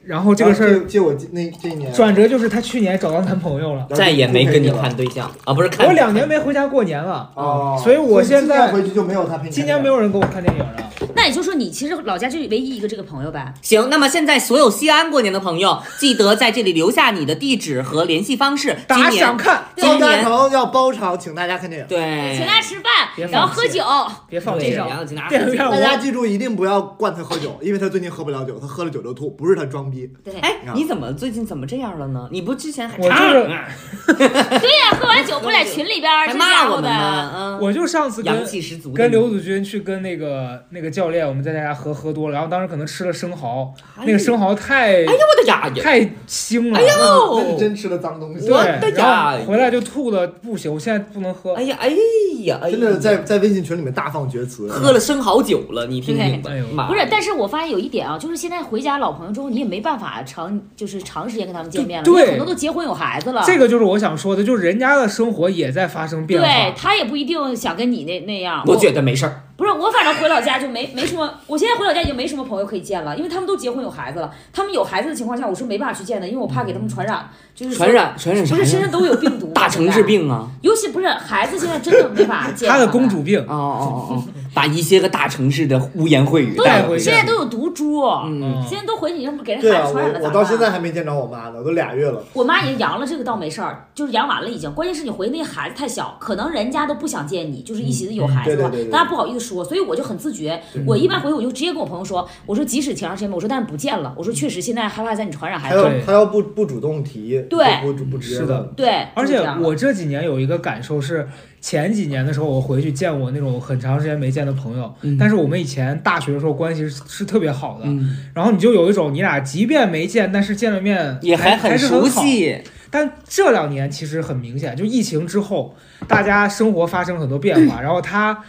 [0.10, 10.89] 然后这个事儿借我那这一年转折就是她去年找到男朋友了，再也没跟你看对象啊，不是看我两年没回家过年了，哦，所以我现在回去就没有他陪你今年没有人跟我看电影了。
[11.16, 13.54] 那也就是说，你其实老家就唯一一个这个朋友呗。
[13.62, 18.76] 行，那么现在所有西安过年的朋友，记得在这里留下你的地址和联系方式。
[18.88, 21.88] 大家今年想看，高大今年成要包场，请大家看电影。
[21.88, 23.84] 对，请大家吃饭，然后喝酒。
[24.28, 30.10] 别放这种然后请大家电影院大家记住，一定不要灌他喝酒，因为他最近喝不了酒，他喝了酒就吐，不是他装逼。
[30.24, 32.28] 对哎，你怎么最近怎么这样了呢？
[32.32, 33.68] 你不之前还我就是啊
[34.08, 36.92] 对呀，喝完酒不在群里边，还骂我们。
[36.92, 38.46] 嗯，我就上次跟
[38.94, 45.84] 跟刘子君去跟那个那个教练，我们在他家喝喝多了，然后当时可能吃了生蚝，哎那个生蚝太哎呀我的呀呀！
[45.84, 48.64] 太腥了，哎呦真吃了脏东西我。
[48.64, 51.64] 对，的然呀后回来就吐的不行，我现在不能喝哎。
[51.64, 52.72] 呀哎呀哎呀！
[52.72, 56.68] 真的在在微信群里面大放厥词，喝了生蚝酒了，你听听吧对哎呦。
[56.74, 63.44] 妈不是，但是我发现有一点啊，就是现在回家老朋友之后，你也没办法长，就是长时间跟他们见面了，对很多都结婚有孩子了。
[63.46, 66.74] 这个就是我想说的，就是人家的生活也在发生变化对。
[66.76, 68.64] 他也不一定想跟你那那样。
[68.68, 69.42] 我觉得没事儿。
[69.60, 74.32] 不是我，反正回老家就没没什么，我现在回老家已经没什么朋友可以见了，因为他们都结婚有孩子了。
[74.54, 78.58] 他们有孩子的情况下，我是没办法去见的，因为我怕给他们传染，就是传染传染啥呀？
[78.58, 79.52] 不是身上都有病毒。
[79.60, 80.48] 大城市，病啊！
[80.62, 82.70] 尤其不是孩子，现在真的没法见。
[82.70, 92.24] 他的公主病哦，哦哦哦，把一些个大城市的污言秽语都，带回去现在都有毒株，嗯，现在都回去，你要不给人孩子传染了我我到现在还没见着我妈呢，都俩月了。
[92.32, 94.74] 我妈已经阳了，这个倒没事儿，就是阳完了已经。
[94.74, 100.60] 关键是你回那孩子太小，可能人家都不想见你，就是一寻思有孩子了大家不好意思说，所以我就很自觉。
[100.86, 105.76] 我一般回我就直接跟我朋友说，我说即使前段时间，我说但是不见了，我说确实现在害怕在你传染孩子。
[105.76, 111.28] 他要他要不不主动提，对就不不直的对，而且我这几年有一个感受是，
[111.62, 122.08] 前几年的时候我回去见我那种很长时间没见的朋友，嗯但是我们以前大学的时候关系是是特别好的，嗯，然后你就有一种你俩即便没见，但是见了面也还很熟。
[122.10, 122.60] 悉。
[122.92, 125.76] 但这两年其实很明显，就疫情之后，
[126.08, 128.44] 大家生活发生了很多变化， 然后他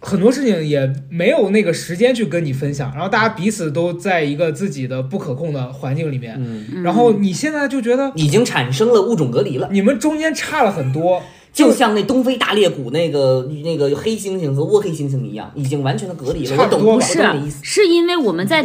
[0.00, 6.40] 很多事情也没有那个时间去跟你分享，然后大家彼此都在一个自己的不可控的环境里面，
[6.84, 16.56] 然后你现在就觉得已经产生了物种隔离了，你们中间差了很多，就像那东非大裂谷那个那个黑猩猩和窝黑猩猩一样，已经完全的隔离了。
[16.56, 17.18] 我懂，不多是。
[17.62, 18.64] 是因为我们在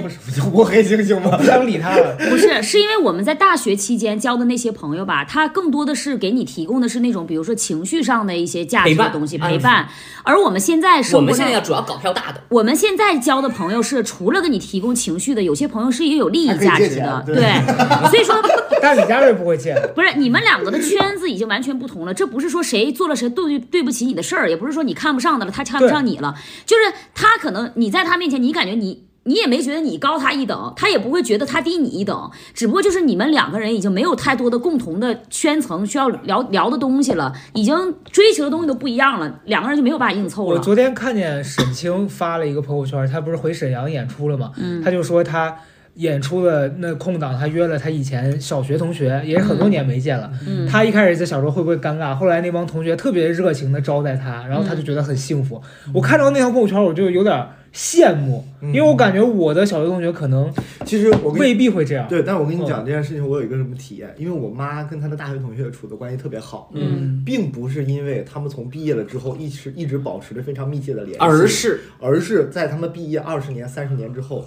[0.51, 1.43] 窝黑猩猩吗不？
[1.43, 2.15] 想理他了。
[2.29, 9.87] 不是，是因为我们在大学期间交的那些朋友吧，他更多的是给你提供的是那种，比如说情绪上的一些价值的东西，嗯陪伴。
[10.23, 17.35] 而我们现在是我们现在要主要搞票大的，我们现在交的朋友是除了给你提供情绪的，有些朋友是也有利益价值的，对，
[18.09, 18.35] 所以说
[18.81, 26.83] 但李佳瑞不会借，不是你们两个的圈子已经完全不同了，这不是说谁做了谁对对不起你的事儿，也不是说你看不上的了，他看不上你了，就是
[27.13, 29.05] 他可能你在他面前，你感觉你。
[29.25, 37.73] 你也没觉得你高他一等，他也不会觉得他低你一等，只不过就是你们两个人已经没有太多的共同的圈层需要聊聊的东西了，已经
[38.11, 40.57] 追求的东西都不一样了，两个人就没有办法硬凑了。
[40.57, 44.51] 我昨天看见沈清发了一个朋友圈，他不是回沈阳演出了吗？
[44.57, 45.55] 嗯他就说他
[45.95, 50.31] 演出的那空档，他约了他以前小学同学，也是很多年没见了。
[50.47, 55.61] 嗯他一开始在想说会不会尴尬，后来那帮同学特别热情的招待他，然后他就觉得很幸福。
[55.93, 60.51] 我看到那条朋友圈，我就有点羡慕，因为我感觉我的小学同学可能
[60.85, 62.07] 其实我未必会这样。
[62.07, 64.13] 对，但是我跟你讲这件事情，我有一个什么体验？
[64.17, 74.45] 因为我妈跟她的大学同学处的关系特别好，嗯，并不是因为他们从毕业了之后一直一直保持着非常密切的联系，而是而是在他们毕业二十年、三十年之后，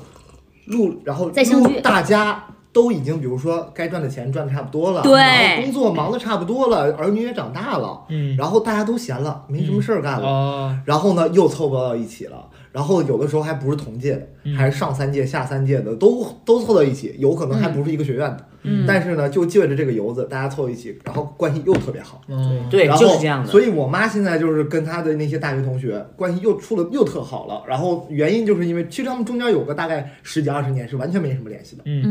[0.66, 12.36] 录然后再相聚录大家都已经比如说该赚的钱赚的差不多了，对然后工作忙的差不多了，儿女也长大了，嗯，然后大家都闲了，没什么事儿干了，哦，然后呢又凑不到一起了。
[12.76, 18.36] 然后有的时候还不是同届的，嗯还是上三届、下三届的，都都凑到一起，有可能还不是一个学院的。
[18.68, 22.20] 嗯但是呢，就借着这个由子，大家凑到一起，然后关系又特别好。
[22.26, 23.48] 嗯，对，然后就是这样的。
[23.48, 27.62] 所以我妈现在就是跟她的那些大学同学关系又处的又特好了。
[27.66, 32.02] 然后原因就是因为其实他们中间有个大概十几二十年是完全没什么联系的嗯，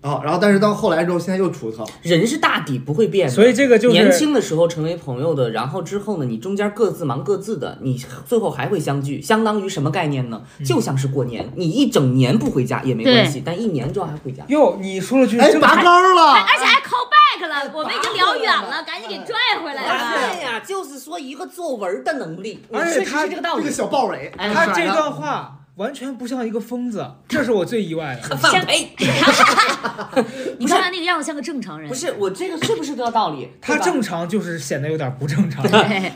[0.00, 0.20] 啊。
[0.24, 1.90] 然后但是到后来之后，现在又处的特好。
[2.02, 10.42] 人是大抵不会变的，所以这个就是年轻的时候成为朋友的，然后之后呢，你中间各自忙各自的，你最后还会相聚，相当于什么概念呢？
[10.64, 14.44] 就像是过年，你一整年不回家也没关系，但一年之后还回家。
[14.48, 16.32] 哟，你说了句哎，拔高了！
[16.32, 20.34] 而且还 call back 了，我们已经聊远了，赶紧给拽回来了。
[20.34, 23.74] 对呀，就是说一个作文的能力，你而且确实他是这个道理这个。
[23.76, 28.34] 小豹尾，哎他这段话完全不像一个疯子，这是我最意外的。
[28.34, 28.88] 放呸！
[30.58, 33.46] 你看他那个样子像个正常人，不是我这个是不是这个道理？
[33.60, 35.62] 他正常就是显得有点不正常。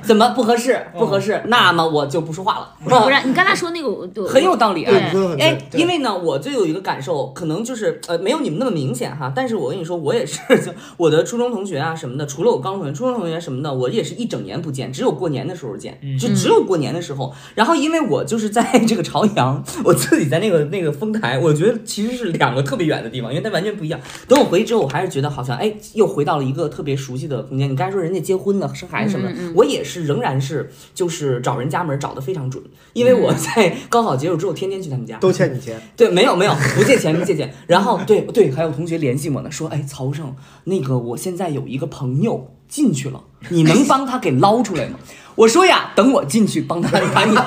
[0.01, 0.87] 怎么不合适？
[0.95, 2.73] 不合适，那么我就不说话了。
[2.83, 4.93] 不是你刚才说那个很有道理啊。
[5.39, 9.31] 哎，因为呢，我就有一个感受，可能就是呃，没有你们那么明显哈。
[9.37, 17.35] 但是我跟你说，我也是，就 我的初中同学啊什么的，除了我高中同学、初中同学什么的，我也是一整年不见，只有过年的时候见，就只有过年的时候。
[17.55, 19.50] 然后因为我就是在这个朝阳，
[19.85, 24.01] 我自己在那个那个丰台，我觉得其实是两个特别远的地方，因为它完全不一样。
[24.29, 27.71] 等我回去之后，我还是觉得好像哎，又回到了一个特别熟悉的空间。
[27.71, 35.19] 你刚才说人家结婚了、生孩子什么的，我也是仍然是就是找人家门找的非常准，因为我在高考结束之后，天天去他们家。
[35.19, 37.53] 都欠你钱，对，没有没有，不借钱不借钱。
[37.67, 40.35] 然后对对，还有同学联系我呢，说哎，曹胜，
[40.65, 44.99] 那个我现在有一个朋友进去了，你能帮他给捞出来吗？
[45.37, 47.45] 我说呀，等我进去帮他把你带出来。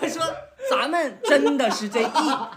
[0.00, 0.22] 我说
[0.70, 2.08] 咱们真的是这一，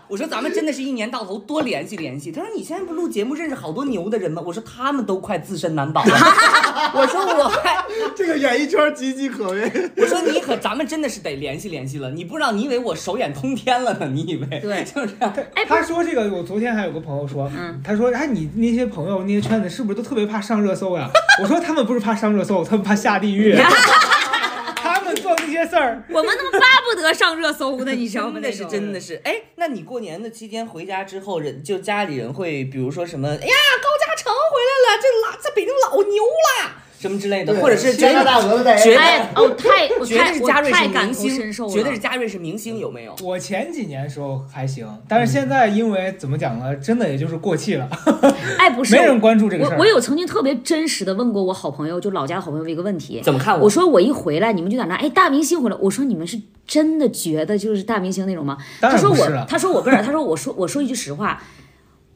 [0.07, 2.31] 我说咱们真的是一年到头多联系联系。
[2.31, 4.41] 他说你现在不录节目认识好多牛的人吗？
[4.45, 6.11] 我说他们都快自身难保了。
[6.95, 7.83] 我说我还。
[8.15, 9.71] 这个演艺圈岌岌可危。
[9.97, 14.07] 我说你可咱们真的是得联系联系了，你不知道，你以为我手眼通天了呢？
[14.13, 14.59] 你以为？
[14.59, 15.33] 对就是这样。
[15.55, 17.49] 哎，他说这个，我昨天还有个朋友说，
[17.83, 21.09] 他说，哎，你那些朋友那些圈子是不是都特别怕上热搜呀？
[21.41, 23.55] 我说他们不是怕上热搜，他们怕下地狱。
[25.65, 28.39] 事儿， 我们他妈巴不得上热搜呢， 你知道吗？
[28.41, 38.83] 那是真的是，哎，那你过年的期间回家之后，人就家里人会，比如说什么，哎呀，高嘉诚回来了，这老在北京老牛啦，什么之类的，或者是加大大鹅的代言。
[38.83, 41.83] 觉得哎哦， 太我觉得太我是嘉瑞是太感明同身受星，了。
[41.83, 43.13] 觉得是嘉瑞是明星，有没有？
[43.21, 47.89] 我前几年时候还行，但是现在因为怎么讲呢，真的也就是过气了，
[48.57, 49.75] 哎，不是，没人关注这个事儿。
[49.75, 53.19] 我我有曾经特别真实的问过我好朋友，就老家的好朋友一个问题。
[53.21, 55.75] 怎么看我我说我一回来，你们就在那，哎，大明星回来。
[55.81, 58.57] 我说你们是真的觉得就是大明星那种吗？
[58.79, 61.41] 他说我是，他说我不是，他说我说我说一句实话，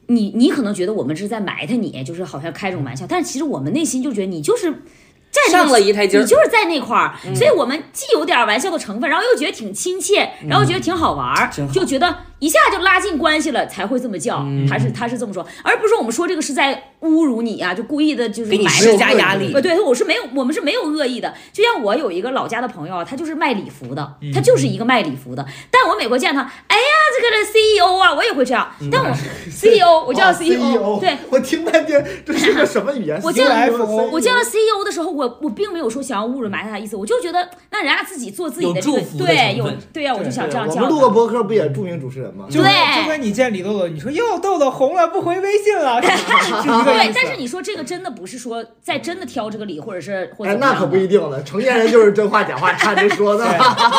[0.08, 4.82] 你你可能觉得我们是在埋汰你，就是好像开这种玩笑，但是其实我们内心就觉得你就是。
[5.30, 14.42] 在那个上了一台阶你就是在那块儿，所以我们既有点玩笑的成分，然后又觉得挺亲切，然后觉得挺好玩儿，就觉得一下就拉近关系了，才会这么叫。
[14.66, 21.34] 他是他是这么说，而不是说我们说这个是在侮辱你啊，就故意的就是给你施加压力呃，对，我是没有，我们是没有恶意的。
[21.52, 25.46] 就像我有一个老家的朋友啊，他就是卖礼服的，他就是一个卖礼服的。
[25.70, 26.82] 但我每回见他，哎呀，
[27.18, 28.70] 这个的 CEO 啊，我也会这样。
[28.90, 29.10] 但我
[29.48, 31.16] CEO，我叫哦 CEO，对。
[31.30, 33.20] 我听半天这是个什么语言？
[33.24, 41.12] 我见了 CEO，我见了 CEO 的时候，我我并没有说想要侮辱埋汰他的意思，我就觉得那人家自己做自己的这对有对呀、我就想这样我叫们录个他。
[41.14, 42.46] 播客不也著名主持人吗？
[42.48, 46.00] 就跟对就跟你见李豆豆，你说哟豆豆红了不回微信了。
[46.00, 53.46] 对但是你说这个真的不是说在真的挑这个理，或者是或者哎，怎么样的那可不一定了，成年人就是真话假话看着说的，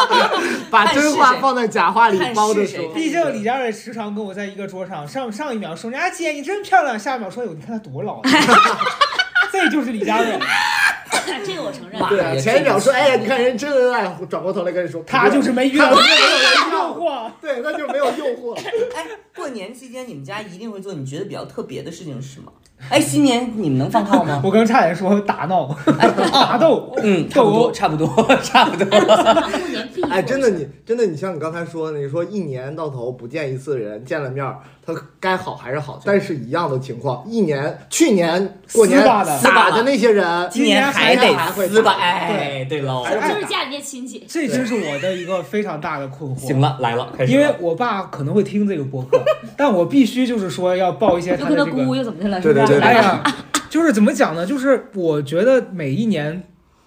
[0.70, 2.80] 把真话放在假话里包着说。
[3.10, 8.22] 毕竟李佳瑞时常跟我在一个桌上，上上一秒说人家姐你真漂亮，下一秒说呦你看她多老
[9.52, 10.38] 这就是李佳瑞，
[11.44, 12.00] 这个我承认。
[12.08, 17.32] 对啊，前一秒说，哎呀，你看人真恩爱，转过头来跟你说，他就是没遇到他过就是没有人诱，惑。
[17.42, 18.56] 对，那就没有诱惑。
[18.96, 22.54] 哎，过年期间你们家一定会做你觉得比较特别的事情是什么？
[22.88, 24.42] 哎，新年你们能放炮吗？
[24.46, 25.76] 我刚差点说打闹、
[26.32, 28.08] 打斗，嗯， 差不多，差不多，
[28.42, 28.86] 差不多。
[28.90, 41.94] 过年必哎，真的你真的你像你刚才说的，你说一年到头不见一次人，见了面儿，他该好还是好，但是一样的情况，一年去年过年撕巴的打的那些人，今年还今年还会得撕吧？
[41.94, 43.06] 打哎，对喽。
[43.06, 44.26] 就是家里那亲戚。
[44.28, 46.40] 这真是我的一个非常大的困惑。
[46.40, 47.32] 行了，来了，开始。
[47.34, 49.22] 因为我爸可能会听这个播客，
[49.56, 51.86] 但我必须就是说要报一些又跟他他的这个。
[51.86, 52.42] 姑又怎么的了？
[52.42, 53.24] 对对哎呀，
[53.70, 54.46] 就是怎么讲呢？
[54.46, 56.44] 就是我觉得每一年，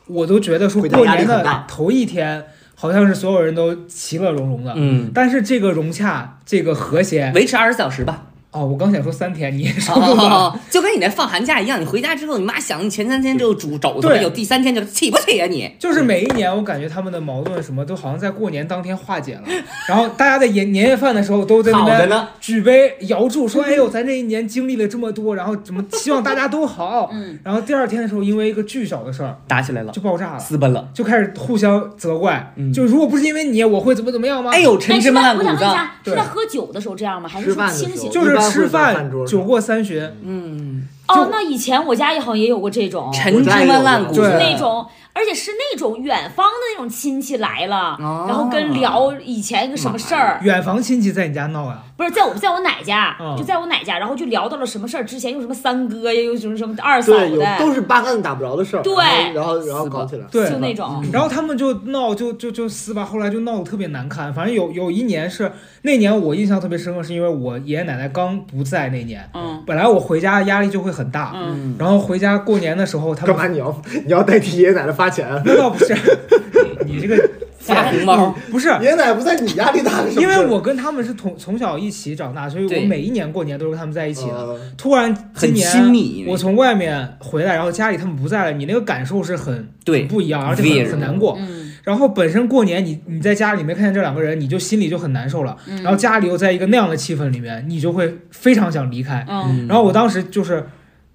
[0.07, 4.73] 我都觉得说过年的头一天，好像是所有人都其乐融融的。
[4.77, 8.27] 嗯，但是这个融洽，这个和谐，维持二十小时吧。
[8.53, 10.23] 哦，我刚想说三天，你也说哦够了。
[10.23, 15.71] 哦，就跟你那放寒假一样，你回家之后，你妈想你前三天就煮肘子，对有第三天就气不气呀你？
[15.79, 19.43] 就是每一年，我感觉他们的矛盾什么都好像在过年当天化解了，
[19.89, 30.87] 然后大家在年年夜饭的时候都在那边举杯摇柱，说：“哎呦，咱这一年经历了这么多，然后怎么希望大家都好。”嗯，然后第二天的时候，因为一个巨小的事儿打起来了，就爆炸了，私奔了。
[30.93, 32.53] 就开始互相责怪。
[32.57, 34.51] 嗯就如果不是因为你，我会怎么怎么样吗？
[34.53, 35.49] 哎，呦，陈哎，芝麻烂谷子。
[35.49, 37.27] 我想问一下，是在喝酒的时候这样吗？
[37.27, 38.25] 还是说清醒的时候？
[38.25, 48.27] 就是吃饭酒过三巡，嗯，哦，那以前我家也好像也有过这种，陈芝麻烂谷就是那种，而且是那种远方的那种亲戚来了，哦。
[48.29, 51.83] 然后跟聊以前一个什么事儿，远房亲戚在你家闹呀？
[51.97, 53.37] 不是在我在我奶家，嗯。
[53.37, 58.95] 就在我奶家，然后就聊到了什么事儿，之前又什么三哥呀，又什么什么二嫂对，有的，都是八竿子打不着的事儿，对。
[59.35, 64.33] 然后然后然后搞起来，对，就那种，然后他们就闹，就就就撕吧，后来就闹得特别难看。
[64.33, 65.51] 反正有有一年是
[65.83, 69.63] 那年我印象特别深刻，是因为我爷爷奶奶刚不在那年，嗯。
[69.67, 75.29] 本来我回家压力就会很大，嗯，然后回家过年的时候，他们干嘛你要你要代替爷爷奶奶发钱？
[75.45, 75.95] 那倒不是，
[76.85, 77.31] 你你这个
[77.63, 78.69] 发红包，不是。
[78.81, 80.29] 爷爷奶奶不在，你压力大的时候因？
[80.29, 84.35] 为我跟他们是从从小一起长大，所以我每一年过年都是跟他们在一起的。
[84.35, 91.37] 呃突然今很年我从外面回来，然后家里他们不在了，你那个感受是很对很不一样，而且很很难过。
[91.39, 95.57] 嗯然后本身过年你你在家里没看见这两个人，你就心里就很难受了。
[95.67, 99.27] 嗯然后家里又在一个那样的气氛里面，你就会非常想离开。
[99.29, 100.65] 嗯然后我当时就是，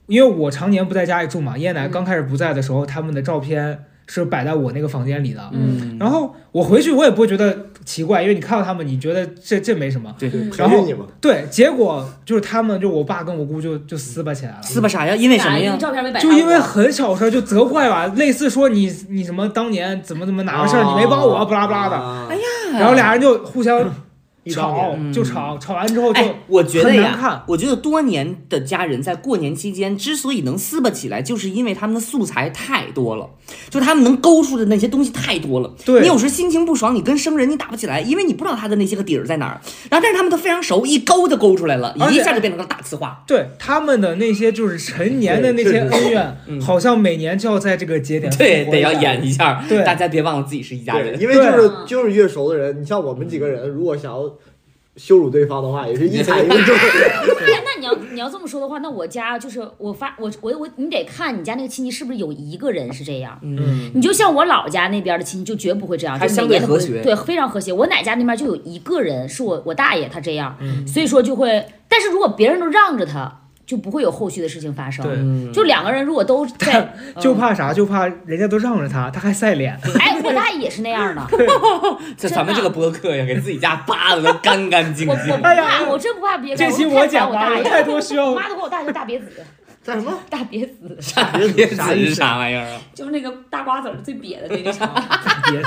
[0.07, 5.49] 因为我常年不在家里住嘛，爷爷奶奶嗯刚开始不在的时候，他们的照片是摆在我那个房间里的。
[5.53, 5.97] 嗯。
[5.99, 10.13] 然后我回去我也不会觉得奇怪，因为你看到他们，你觉得这这没什么。
[10.17, 10.85] 对，对然后
[11.21, 14.61] 对，结果就是他们就我爸跟我姑就就撕巴起来了。
[14.63, 15.15] 撕巴啥呀？
[15.15, 15.77] 因为什么呀？
[15.79, 21.95] 照片没摆就因为很小事儿就责怪吧，类似说你你什么当年怎么怎么哪个事儿你没帮我，不拉不拉的，
[22.29, 23.79] 哎呀，然后俩人就互相
[24.49, 27.31] 吵，就吵，吵完之后就哎，我觉得很难看。
[27.31, 33.29] 呀，我觉得多年的家人在过年期间之所以能撕巴起来，就是因为他们的素材太多了，
[33.69, 35.73] 就他们能勾出的那些东西太多了。
[35.85, 39.59] 对你有时心情不爽，你跟生人你打不起来，因为你不知道他的那些个底儿在哪儿。
[39.89, 43.23] 然后，但是他们都非常熟，一勾就勾出来了，一下就变成了大呲花。
[43.27, 51.19] 对他们的那些就是陈年的那些恩怨，嗯好像每年就要在这个节点对，得要演一下，对大家别忘了自己是一家，人。
[51.19, 54.23] 因为就是就是越熟的人，你像我们几个人，如果想要
[54.97, 56.75] 羞辱对方的话，也是一踩一个准。
[57.47, 63.39] 那 那你要你要这么说的话，那我家就是我发我我我你得看你家那个亲戚是不是有一个人是这样。
[63.43, 67.71] 嗯，你就像我老家那边的亲戚就绝不会这样，还相对就每年都不会和谐对，非常和谐。
[67.71, 75.05] 我奶家那边就有一个人是我我大爷他这样，嗯所以说就会，但是如果别人都让着他，就不会有后续的事情发生。
[75.05, 76.91] 对嗯就两个人如果都在，
[77.21, 77.73] 就怕啥？
[77.73, 79.77] 就怕人家都让着他，他还晒脸。
[79.99, 81.27] 哎，我大爷也是那样的，
[82.17, 85.35] 这咱们这个播客呀，给自己家扒的都干干净我我不净。
[85.41, 86.57] 哎呀怕，我真不怕别人。
[86.57, 89.27] 这期我我讲吧，有吧我大爷，太多需要我妈都管我大爷叫大瘪子，
[89.83, 90.17] 叫什么？
[90.29, 90.73] 大瘪子
[91.53, 92.79] 别子 是啥玩意儿啊？
[92.95, 94.87] 就是那个大瓜子儿最瘪的那个啥。
[95.51, 95.61] 别。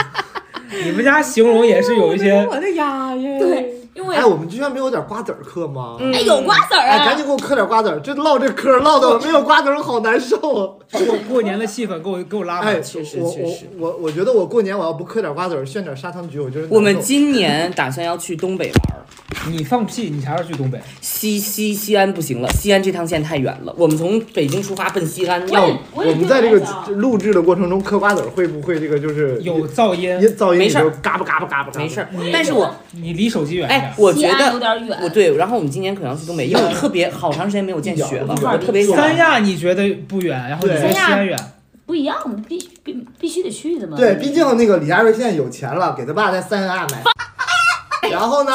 [0.85, 3.39] 你们家形容也是有一些，我的呀耶！
[3.41, 5.97] 对，因为哎，我们居然没有点瓜子儿嗑吗？
[6.13, 7.99] 哎有瓜子儿哎，赶啊，紧给我嗑点瓜子儿！
[8.01, 10.73] 这唠这嗑唠的没有瓜子儿，我好难受啊！
[10.93, 12.83] 过过年的气氛给我给我拉哎，满。
[12.83, 19.03] 确实我确实我我我觉得我过年我要不嗑点瓜子儿，炫点砂糖橘，我觉得我们今年打算要去东北玩儿，
[19.51, 20.81] 你放屁，你啥时候去东北？
[21.01, 23.75] 西西西安不行了，西安这趟线太远了。
[23.77, 31.81] 我们从北京出发奔西安，要我我我们在这个录制的过程中嗑瓜子儿，会不会这个就是有噪音，一噪音没事儿你就嘎巴嘎巴嘎巴嘎巴？
[31.81, 32.07] 没事。
[32.33, 33.95] 但是我你离手机远一哎，。
[33.97, 38.97] 我觉得点远，我对，然后我们今年可能要去东北，因为我特别好长时间没有见雪了，我特别想。
[38.97, 41.39] 三亚你觉得不远，然后你觉得西安远，
[41.87, 42.17] 不一样，
[42.49, 43.97] 必须必必须得去的嘛。
[43.97, 47.03] 对，毕竟那个李佳瑞现在有钱了，给他爸在三亚买，
[48.11, 48.55] 然后呢，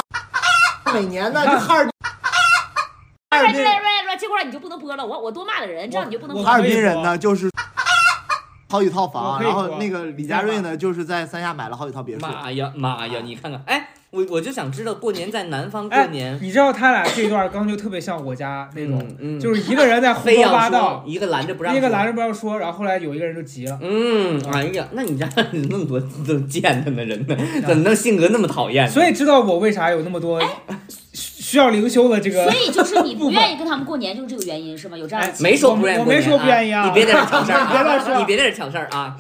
[0.93, 1.89] 每年呢就哈尔
[3.31, 3.71] 哈尔滨吧？
[4.17, 6.41] 这块儿你就不能播了，我我多骂的人，这样你就不能。
[6.41, 7.49] 哈尔滨人呢，就是
[8.69, 12.25] 好几套我房，然后那个李佳瑞呢，就是在三亚买了好几套别墅。
[12.25, 13.19] 妈呀妈呀！
[13.25, 23.77] 你看看，哎，我我就想知道过年在南方过哎年，，你知道他俩这段刚就特别像我家那种，嗯嗯就是一个人在胡说八道，一个拦着不让，另一个拦着不让说，然后后来有一个人就急了。
[23.81, 25.27] 嗯，哎呀，那你家
[25.69, 27.35] 那么多都贱的呢人呢？
[27.67, 28.87] 怎么能性格那么讨厌？
[28.89, 30.41] 所以知道我为啥有那么多
[31.11, 32.53] 需需要灵修的这个所。
[32.53, 34.97] 以就是你 不愿意跟他们过年，就是这个原因是吗？
[34.97, 39.13] 有这样的哎没说不愿意啊，我没说不愿意啊你别在这 抢事儿你别在这抢事儿啊！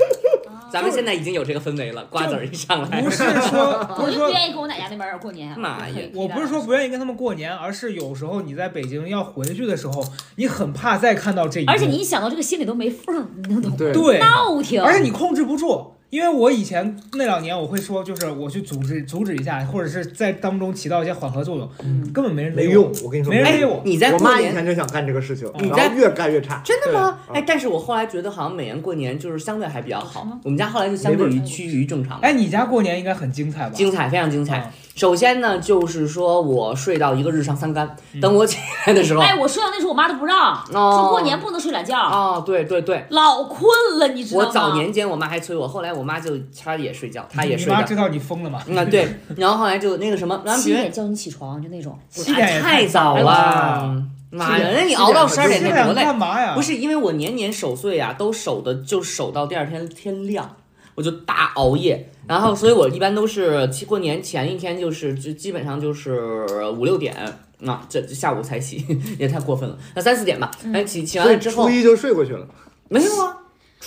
[0.75, 5.57] 咱们现在已经有这个氛围了，瓜子儿一上来不，是说 不我就不，愿意跟我奶家那边儿过年。
[5.57, 10.05] 妈呀我不是说不愿意跟他们过年，而是有时候你在北京要回去的时候，
[10.35, 13.77] 你很怕再看到这一幕，而且你一想到这个心里都没缝儿，你能懂吗？
[13.77, 14.81] 对对，闹挺。
[14.83, 15.93] 而且你控制不住。
[16.09, 23.81] 因为我以前那两年，我会说，就是我去阻止阻止一下，或者是在当中起到一些缓和作用，嗯根本没人理没用我，跟你说哎没人理我。
[23.83, 26.61] 你在我妈以前就想干这个事情，你在然后越干越差。
[26.63, 27.19] 真的吗？
[27.27, 32.19] 对哎，但是我后来觉得好像每年过年就是相对还比较好，我们家后来就相对于趋于正常。
[32.21, 33.71] 哎，你家过年应该很精彩吧？
[33.75, 34.73] 精彩，非常精彩啊。
[34.95, 43.67] 首先呢，就是说我睡到一个日上三竿，等我起来的时候，哎，我睡到那时候，我妈都不让，说过年不能睡懒觉，哦，对对对，老困
[43.99, 44.47] 了，你知道吗？
[44.47, 47.73] 我早年间我妈还催我，后来我妈就她也睡觉，她也睡觉。
[47.73, 48.61] 妈知道你疯了吗？
[48.67, 51.99] 嗯，啊对，然后后来就那个什么，然后七点叫你起床就那种。
[52.09, 53.93] 七点太早了，
[54.29, 56.03] 妈呀，那你熬到十二点多累？
[56.03, 56.55] 干嘛呀？
[56.55, 60.55] 不是因为我年年守岁呀、都守的就守到第二天天亮，
[60.95, 66.45] 我就大熬夜，然后所以我一般都是过过年前一天就是就基本上就是
[66.77, 67.15] 五六点。
[67.65, 68.85] 啊，这这下午才起，
[69.17, 69.77] 也太过分了。
[69.95, 72.45] 那三四点吧，哎，起起完了之后初一就睡过去了。
[72.89, 73.37] 没有啊，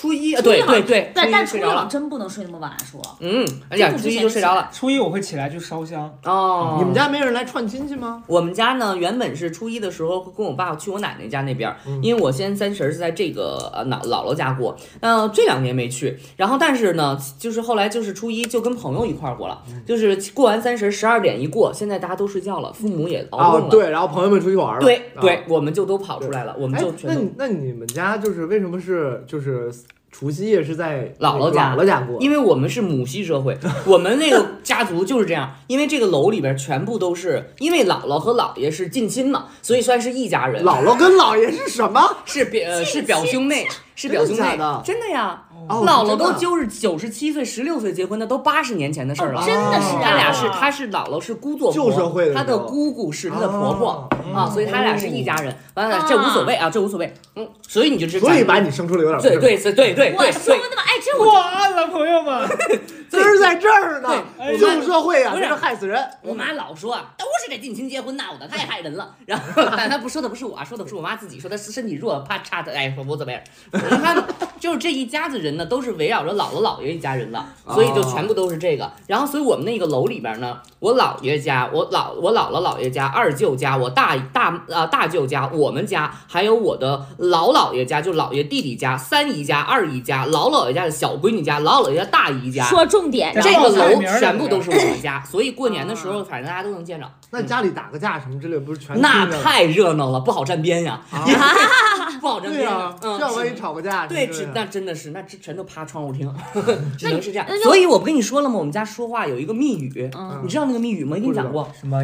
[0.00, 4.68] 初一啊，对对对，但但初一真不能睡那么晚，说嗯，哎呀，初一就睡着了。
[4.72, 8.22] 初一我会起来去烧香，哦，你们家没人来串亲戚吗？
[8.28, 19.82] 我们家呢，原本是初一的时候跟我爸去我奶奶家那边因为我先三十儿是在这个呃姥姥姥家过，那这两年没去，然后但是呢，就是后来就是初一就跟朋友一块儿过了，嗯。
[19.84, 24.74] 就是过完三十十二点一过，现在大家都睡觉了，父母也熬了，对，然后朋友们出去玩了。
[24.74, 29.72] 啊对对，我们就都跑出来了，我们哎就，那那你们家就是为什么是就是
[30.18, 32.20] 除夕夜是在姥姥家姥姥家过？
[32.20, 33.56] 因为我们是母系社会，
[33.86, 35.54] 我们那个家族就是这样。
[35.68, 40.64] 因为这个楼里边全部都是，因为姥姥和姥爷是近亲嘛，所以算是一家人。
[40.64, 42.16] 姥姥跟姥爷是什么？
[42.24, 45.44] 是表呃是表兄妹，是表兄妹真的的，真的呀。
[45.68, 49.40] 哦姥姥都就是九十七岁、十六岁结婚的，都八十年前的事儿了。
[49.40, 55.54] 哦真的是啊他俩是，他是姥姥是姑作婆，旧社会的他的时候姑姑是他的婆婆哦啊，所以他俩是一家人。
[55.74, 57.12] 完了，这无所谓啊，这无所谓。
[57.36, 62.48] 嗯，所以你就知道，所以把你生出来有点对对对对对我对对，说的嘛，哎，这我了，朋友们。
[63.10, 64.08] 根儿在这儿呢。
[64.38, 66.02] 对旧社会啊，不是这是害死人。
[66.22, 69.14] 我妈老说啊，都是这近亲结婚闹的，太害人了。
[69.26, 69.44] 然后，
[69.76, 73.42] 但她不说的不是我啊，说的是我妈自己，说她是身体弱，怕差的，哎，说无所谓。
[73.72, 74.22] 她
[74.58, 78.90] 就是这一家子人呢，都是围绕着姥姥姥爷一家人的，所以就全部都是这个。
[79.06, 92.64] 然后，所以我们那个楼里边呢，我姥爷家，我姥我姥姥姥爷家，二舅家，我大大呃大舅家，我们家，还有我的老姥爷家，就姥爷弟弟家，三姨家，二姨家，老姥爷家的小闺女家，老姥爷家大姨家。
[92.64, 97.10] 说重点，这这个楼全部都是我们家， 所以过年的时候，反正大家都能见着。
[97.30, 101.24] 那家里打个架什么之类，不是全那太热闹了，不好站边呀，啊
[102.20, 106.32] 不好站边呀。，嗯，这要万一吵个架，对，那真的是，那这全都趴窗户听，
[106.98, 108.56] 只能是这样所以我不跟你说了吗？
[108.56, 111.16] 我们家说话有一个密语，嗯你知道那个密语吗？
[111.16, 111.70] 我跟你讲过。
[111.78, 112.02] 什么？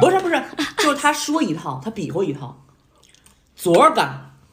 [0.00, 0.42] 不是不是，
[0.78, 2.56] 就是他说一套，他比划一套。
[3.54, 4.02] 昨儿个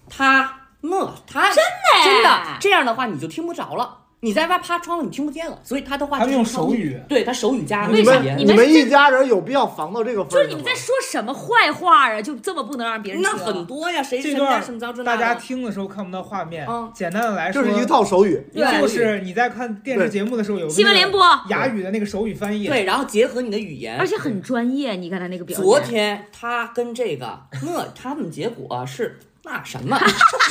[0.10, 3.98] 他那他真的真的这样的话你就听不着了，
[4.28, 7.00] 你在外趴窗户你听不见了，所以他的话他用手语。
[7.08, 10.36] 对他手语加你为啥语言你们你们一家人有必要防到这个份儿？
[10.36, 12.22] 就是你们在说什么坏话啊？
[12.22, 13.46] 就这么不能让别人那听？
[13.46, 22.68] 很多呀，谁这段谁家什么着这大家听的时候看不到画面嗯，简单的来说，就是一套手语，就是你在看电视节目的时候有新闻联播，哑语的那个手语翻译。
[22.68, 24.08] 对，然后结合你的语言而。
[24.08, 24.96] 且很专业。
[24.96, 29.98] 你刚才那个表现，昨天他跟这个那他们结果是那什么，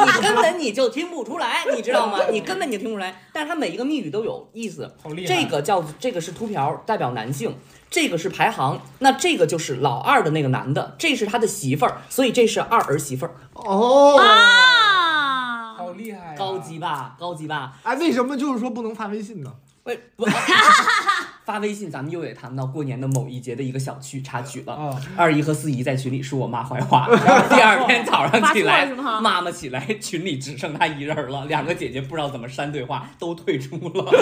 [0.07, 2.19] 你根本你就听不出来，你知道吗？
[2.33, 3.23] 你根本你就听不出来。
[3.33, 4.91] 但是它每一个密语都有意思。
[5.03, 5.35] 好厉害！
[5.35, 7.57] 这个叫这个是秃瓢，代表男性。
[7.89, 14.19] 这个是排行，那这个就是老二的那个男的，这是他的媳妇儿，所以这是二儿媳妇儿，哦。
[14.19, 17.15] 啊，好厉害呀，高级吧？
[17.19, 17.75] 高级吧？
[17.85, 19.53] 哎，为什么就是说不能发微信呢？
[19.85, 20.27] 喂，不
[21.47, 24.75] 发微信，咱们又得谈到过年的某一节的一个小趣插曲了。
[24.75, 34.11] 哦，二姨和四姨在群里说我妈坏话， 然后第二天早上起来妈妈起来群里只剩她一人了，两个姐姐不知道怎么删对话，都退出了。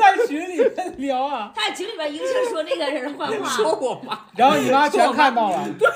[0.00, 5.86] 在群里面聊啊，他在群里边一个劲说那个人的坏话， 说我妈，然后你妈全看到了，对。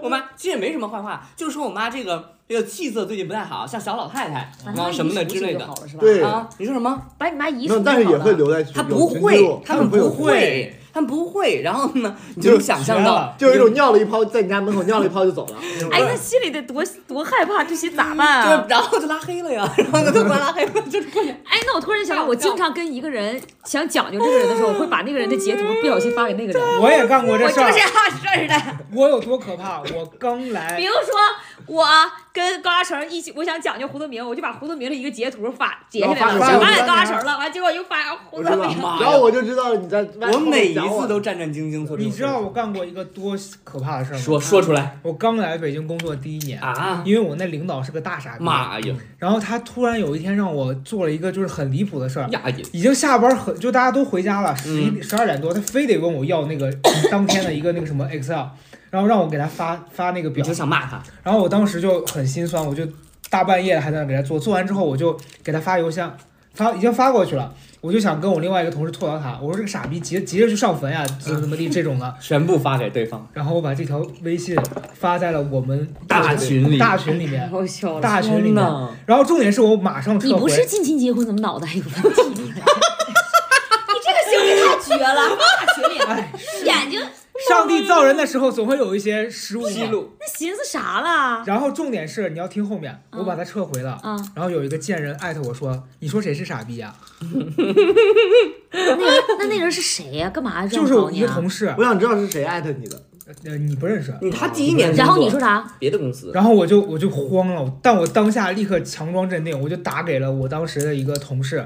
[0.00, 5.64] 我妈其实也没什么坏话，就说我妈这个这个气色最近不太好，像小老太太啊什么的之类的？
[6.00, 6.48] 对啊。
[6.58, 7.00] 你说什么？
[7.16, 11.62] 把你妈移除没有，就但是也好了会留在他不会录，他们不会他们不会。
[11.62, 15.54] 然后呢，你就想象到了，就有一种尿了一泡，在你家门口尿了一泡就走了。
[15.92, 18.62] 哎，那心里得多多害怕，这些咋办啊？
[18.62, 21.32] 就然后就拉黑了呀，然后呢就把拉黑了，就是过年。
[21.48, 26.80] 哎，那我突然想到，我经常跟一个人想讲究这个人的时候，我会把那个人的截图不小心发给那个人。
[26.80, 27.78] 我也干过这事儿我就是这。
[27.78, 28.76] 样事儿的。
[28.92, 29.80] 我有多可怕？
[29.94, 31.14] 我刚来比，如说，
[31.70, 31.86] 我
[32.32, 38.78] 跟高大成一起，我想讲究胡德明，我就把胡德明的一个截图发截下来了，发想发给给高大成了，完结果又发胡我知道德明。
[38.78, 44.20] 然后我就知道你在外我每一次都战战兢兢你知道我干过一个多可怕的事儿吗？
[44.20, 44.98] 说说出来。
[45.02, 47.02] 我刚来北京工作第一年，啊！
[47.06, 48.94] 因为我那领导是个大傻逼，妈呀。
[49.18, 52.42] 然后他突然有一天让我做了一个就是很离谱的事儿，呀
[52.72, 54.98] 已经下班很就大家都回家了，十嗯。
[54.98, 56.72] 一十二点多，他非得问我要那个
[57.12, 58.46] 当天的一个那个什么 Excel，
[58.90, 60.42] 然后让我给他发发那个表。
[60.42, 62.86] 你就，想骂他，然后我当时就很心酸，我就
[63.30, 66.16] 大半夜还在那给他做，做完之后我就给他发邮箱，
[66.54, 74.56] 发已经发过去了，我就想跟我另外一个同事吐槽他，我说这个傻逼急急着去上坟呀， 怎么怎么地这种的，全部发给对方，然后我把这条微信
[74.94, 76.76] 发在了我们大群里。
[76.76, 78.00] 大群里面， 好笑。
[78.00, 78.64] 大群里面，
[79.06, 82.42] 然后重点是我马上撤回，你不是近亲结婚，怎么脑袋有问题？
[82.42, 82.52] 你
[84.02, 85.36] 这个行为太绝了！
[85.36, 86.32] 大群里，哎，
[86.64, 87.00] 眼睛
[87.48, 91.42] 上帝造人的时候总会有一些失误记录那寻思啥了？
[91.46, 93.98] 然后重点是你要听后面，嗯我把它撤回了。
[94.02, 96.94] 嗯，然后有一个贱人艾特我说：“你说谁是傻逼呀、
[98.72, 98.98] 那人
[99.38, 100.30] 那那人是谁呀？
[100.30, 101.20] 干嘛这就是我一？
[101.20, 103.02] 个同事，我想知道是谁艾特你的。
[103.44, 104.12] 呃，你不认识。
[104.20, 105.64] 你他第一年工作，然后你说啥？
[105.78, 111.64] 别的公司，然后我就我就慌了，但我当下立刻强装镇定，我就打给了我当时的一个同事，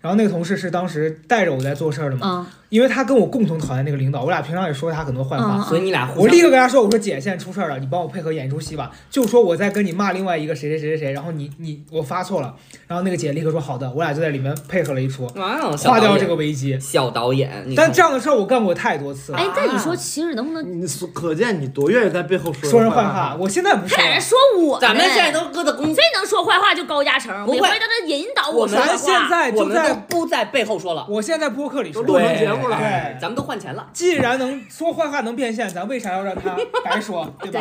[0.00, 2.46] 然后那个同事是当时带着我在做事儿的嘛，嗯
[2.76, 8.90] 因为他跟我共同讨厌那个领导，我俩平常也说他很多坏话，嗯所以你俩我立刻跟他说：“我说姐，现在出事儿了，你帮我配合演一出戏吧。
[9.08, 12.54] 就说我在跟你骂另外一个谁谁谁谁谁，然后你你我发错了，
[12.86, 16.78] 然后那个姐立刻说好的，我俩就在里面配合了一出，哇哦，小划掉这个危机。
[16.78, 23.36] 小导演，但这样的事儿我干过太多次了，哎，但你说其实能不能你所可见你多愿意在背后说说人坏坏话，。
[23.40, 24.20] 我现在不说了还在。
[24.20, 28.96] 说我咱们现在都搁在公司，最能说坏话就高嘉诚，不会每回在那引导我们说坏话。
[28.96, 33.88] 咱现在就在，不在背后说了，我现在播客里说，都录成节目了对，咱们都换钱了。
[33.92, 37.60] 既然能说坏话能变现，咱为啥要让他白说， 对吧？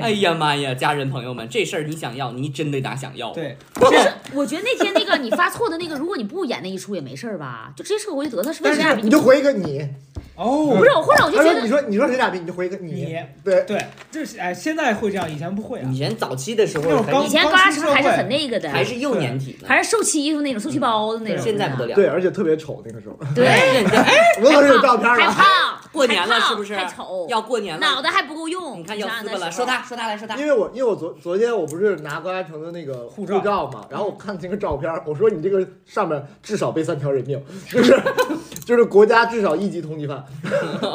[0.00, 3.32] 哎呀妈呀，家人朋友们，这事儿你想要，你真得打想要。
[3.32, 3.98] 对，不是
[4.34, 8.52] 我觉得那天那个你发错的那个，如果你不演那一出也没事儿吧，就直接撤回就得了。
[8.52, 9.02] 是为啥但是？
[9.02, 9.86] 你就回一个你，
[10.38, 10.74] 哦。
[10.78, 13.16] 不，是，或者我就觉得你说你说谁傻逼，你就回一个你。
[13.44, 15.90] 对，对，就是哎，现在会这样，以前不会啊。
[15.92, 15.98] 以。
[15.98, 16.84] 前早期的时候
[17.24, 21.42] 以前高二时候还是很那个的，还是幼年体呢，还是受欺负那种，受气包的那种。
[21.42, 21.94] 现在不得了。
[21.96, 25.34] 对，而且特别丑那个时候，对，人家哎，我可是有照片了。
[25.92, 28.78] 过年了是不是太丑，要过年了，脑袋还不够用。
[28.78, 30.46] 你看要想想撕巴了，说他，说他来说他因。
[30.46, 38.00] 为我因为我昨昨天我不是拿高嘉诚的那个护照照嘛，然后我看那个照片，我说你这个上面至少背三条人命， 就是
[38.64, 40.24] 就是国家至少一级通缉犯。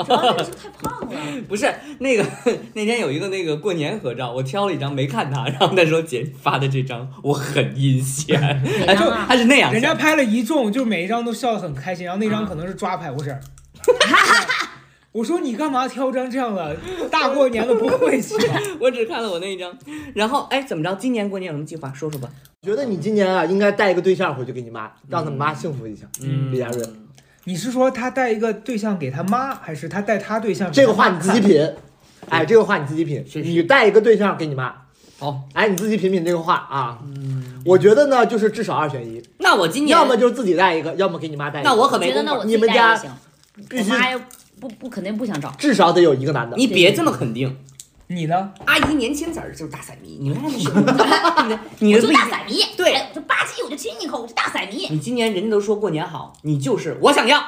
[0.06, 1.08] 主要那个时候太胖了。
[1.48, 2.26] 不是那个
[2.74, 8.40] 那天有一个那个过年合照，我挑了一张没看他，然后那时候姐发的这张我很阴险，
[8.88, 13.38] 他就他是那样，人家拍了一众，就每一张都笑得很开心，然后那张可能是抓拍，不是。
[15.14, 16.76] 我说你干嘛挑张这样的？
[17.10, 18.36] 大过年的不晦气？
[18.80, 19.72] 我只看了我那一张，
[20.16, 20.94] 然后哎怎么着？
[20.96, 21.94] 今年过年有什么计划？
[21.94, 22.28] 说说吧。
[22.64, 26.08] 觉得你今年啊，应该带一个对象回去给你妈，让他妈幸福一下。
[26.22, 26.84] 嗯李佳瑞，
[27.44, 30.72] 你是说他带一个对象给他妈，还是他带他对象？
[30.72, 31.40] 这个话你自己。
[31.40, 31.74] 品。
[32.30, 33.24] 哎，这个话你自己品。
[33.28, 34.74] 是是你带一个对象给你妈，
[35.20, 36.98] 好，哎，你自己品品这个话啊。
[37.66, 41.70] 我觉得呢，就是至少二选一，那我今年要么就是自己带一个，要么给你妈带一个。
[41.70, 42.98] 那我可我觉得没你们家，
[43.70, 44.20] 必须我妈又
[44.60, 45.52] 不不肯定不想找。
[45.58, 46.56] 至少得有一个男的。
[46.58, 47.58] 你别这么肯定，
[48.08, 48.52] 你呢？
[48.66, 51.60] 阿姨年轻子儿就是大色迷，你们看这是？
[51.80, 54.88] 你我就的不一大色迷，对哎我就吧唧我就亲你一口，我就大色迷。
[54.90, 57.44] 你今年人家都说过年好，你就是我想要。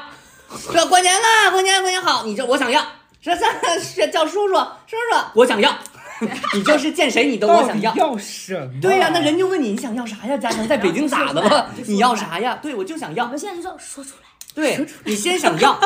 [0.72, 2.86] 这过年了，过年过年好，你这我想要。
[3.22, 5.76] 这这是叫叔叔，叔叔，我想要。
[6.54, 7.94] 你就是见谁你都我想要。
[7.96, 8.80] 要什么？
[8.80, 10.38] 对呀、那人就问你你想要啥呀？
[10.38, 11.70] 嘉诚在北京咋的了？
[11.88, 12.58] 你要啥呀？
[12.62, 13.36] 对，我就想要我。
[13.36, 15.78] 现在就说说出来，对你先想要，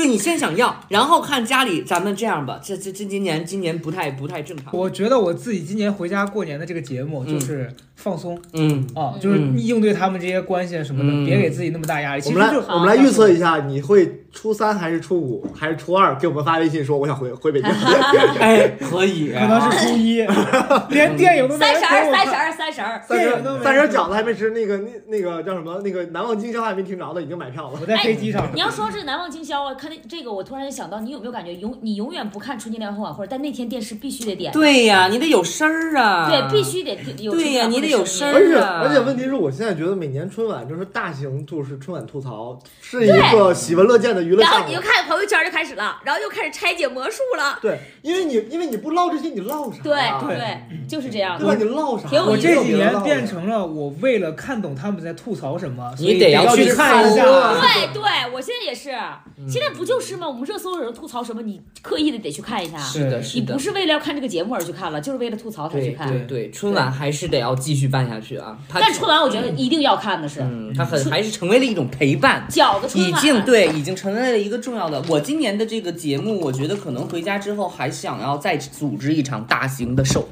[0.00, 2.58] 对你先想要，然后看家里咱们这样吧。
[2.64, 4.74] 这这这今年今年不太不太正常。
[4.74, 12.22] 我觉得我自己今年回家过年的这个节目就是放松嗯，啊，就是嗯应对他们这些关系啊什么的，嗯别给自己那么大压力。
[12.24, 17.70] 我们来我们来预测一下，你会初三还是初五还是初二给我们发微信说我想回回北京。
[18.38, 20.26] 哎，可以，可能是初一，
[20.90, 23.02] 连电影都没三十儿，人给我三十二，三十二。
[23.02, 25.80] 三十三十饺子还没吃，那个那那个叫什么？
[25.82, 27.78] 那个难忘今宵还没听着呢，已经买票了。
[27.80, 28.60] 我在飞机上你。
[28.60, 44.80] 要说这难忘今宵啊，看那这个，我突然间想到，你有没有感觉永你永远不看春节联欢晚会，但那天电视必须得点，对呀，你得有声儿啊，对，必须得有对呀你得有的声声音而且啊而且问题是我现在觉得每年春晚就是大型就是春晚吐槽是一个喜闻乐见的娱乐项目然后你就。
[44.80, 47.58] 看朋友圈就开始了，然后又开始拆解魔术了。
[47.62, 49.94] 对，因为你因为你不唠这些，你唠啥对？
[50.26, 50.58] 对对，
[50.88, 51.54] 就是这样对吧？
[51.54, 51.64] 的。
[51.64, 52.08] 你唠啥？
[52.24, 57.24] 我这几年变成了，我为了看懂他们在吐槽什么，所以你得要要去看一下。
[57.24, 58.02] 对对，
[58.32, 58.90] 我现在也是，
[59.48, 60.26] 现在不就是吗？
[60.26, 62.78] 我们热搜有人吐槽什么，你刻意的得去看一下。
[62.78, 63.58] 是的，是的你不。
[63.58, 66.08] 是为了要看这个节目而去看了，就是为了吐槽才去看。
[66.08, 68.58] 对对，春晚还是得要继续办下去啊！
[68.72, 72.46] 但春晚我觉得一定要看的是嗯，它很还是成为了一种陪伴。
[72.48, 75.02] 饺子春晚，经对，已经成为了一个重要的。
[75.08, 80.28] 我今年的这个节目，我觉得可能回家之后还想要再组织一场大型的秀，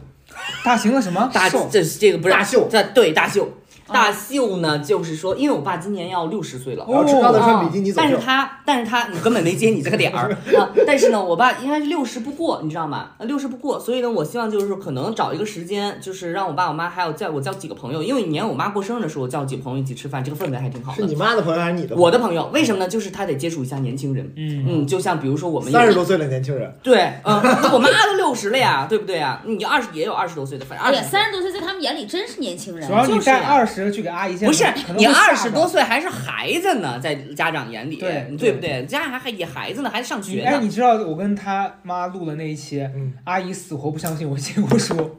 [0.64, 3.48] 大型的什么大秀这这个不是大秀这对大秀。
[3.88, 8.18] 啊大秀呢，就是说，因为我爸今年要六十岁了，然后吃到的穿比基尼走但是。
[8.18, 10.68] 他，但是他，你根本没接你这个点儿 啊！
[10.86, 13.10] 但是呢，我爸应该是六十不过，你知道吗？
[13.16, 20.98] 呃六十不过，所以呢，我希望就是说，可能找一个时间，就是让我爸我妈还有叫我叫几个朋友，因为年我妈过生日的时候，我叫几个朋友一起吃饭，这个氛围还挺好的。
[20.98, 21.96] 是你妈的朋友还是你的？
[21.96, 22.88] 我的朋友，为什么呢？
[22.88, 27.34] 就是他得接触一下年轻人，嗯嗯，就像比如说我们有三十多岁的年轻人，对，嗯，
[27.72, 29.40] 我妈都六十了呀，对不对呀？
[29.46, 31.08] 你二十也有二十多岁的，反正十。
[31.08, 32.92] 三十多岁在他们眼里真是年轻人主。
[32.92, 34.64] 要你就是呀带二十去给阿姨见，不是
[34.96, 38.84] 你二十多岁还是孩子呢，在家长眼里，对对不对？
[38.86, 40.60] 家长还还也孩子呢，还上学哎，呢。
[40.62, 45.18] 你知道我跟他妈录的那一期，嗯阿姨死活不相信我写过书，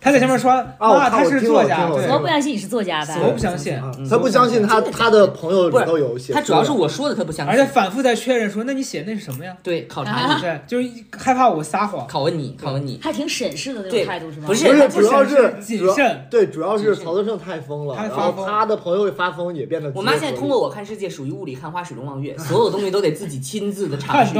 [0.00, 3.32] 她在前面说，啊，他是作家，对我听了死活不相信你是作家死活呗。
[3.32, 3.76] 不相信，
[4.08, 7.66] 他不相信他他的朋友里头有写，他主要是我说的，他不相信而且。
[7.72, 9.54] 反复在确认说，那你写那是什么呀？
[9.62, 10.88] 对，考察啊你，对，就是
[11.18, 12.98] 害怕我撒谎，拷问你，拷问你。
[13.02, 14.46] 还挺审视的那种态度是吗？
[14.46, 16.26] 不是不是主要是谨慎。
[16.30, 19.90] 对，主要是曹德胜太疯了，然后他的朋友发疯也变得。
[19.94, 24.34] 我妈现在通过我看世界，属于雾里看花，水中望月，所有东西都得自己亲自的尝试，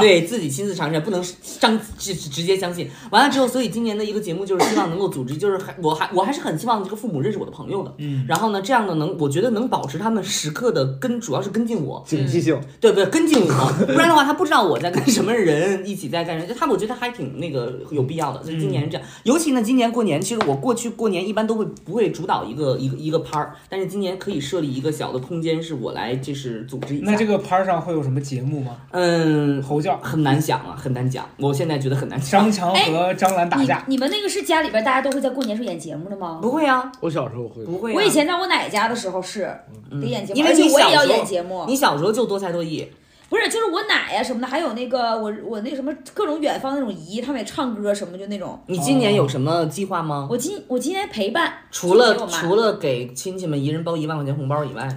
[0.00, 1.24] 对自己亲自尝试，不能
[1.60, 2.90] 张直直接相信。
[3.10, 13.06] 完了之后，所以今年的一个节目就是希望能够组织，就是还我还我还是很希望这个父母认识我的朋友的，嗯，然后呢，这样呢能我觉得能保持他们时刻的跟，主要是跟进我，警惕性，对不对？
[13.06, 18.42] 跟进我，不然的话他不知道我在跟什么人一起在干什么，他们我觉得还挺那个有必要的。
[18.44, 27.10] 所以今年是这样，尤其呢，今年过年，其实我过去过年一般都会不会主导一个一个一个拍儿，但是今年可以设立一个小的空间，是我来就是组织一下。
[27.10, 28.76] 那这个拍儿上会有什么节目吗？
[28.92, 31.26] 嗯，猴叫，很难想啊，很难讲。
[31.38, 32.42] 我现在觉得很难讲。
[32.42, 36.38] 张强和张兰打你架，你们那个是家里边大家都会在过年时候演节目的吗？
[36.42, 37.64] 不会啊，我小时候会。
[37.64, 37.94] 不会、啊。
[37.96, 39.52] 我以前在我奶家的时候是
[39.90, 41.64] 嗯得演节目，因为而且我也要演节目。
[41.66, 42.88] 你小时候就多才多艺，
[43.28, 48.58] 不是，就是我奶呀、什么的，还有那个我我那什么各种远方那种姨，他们也唱歌什么，就那种。
[48.66, 50.28] 你今年有什么计划吗？
[50.30, 54.88] 我今我今年陪伴，除了除了给亲戚们一人包一万块钱红包以外，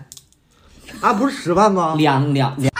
[1.02, 1.96] 啊，不是十万吗？
[1.98, 2.72] 两两两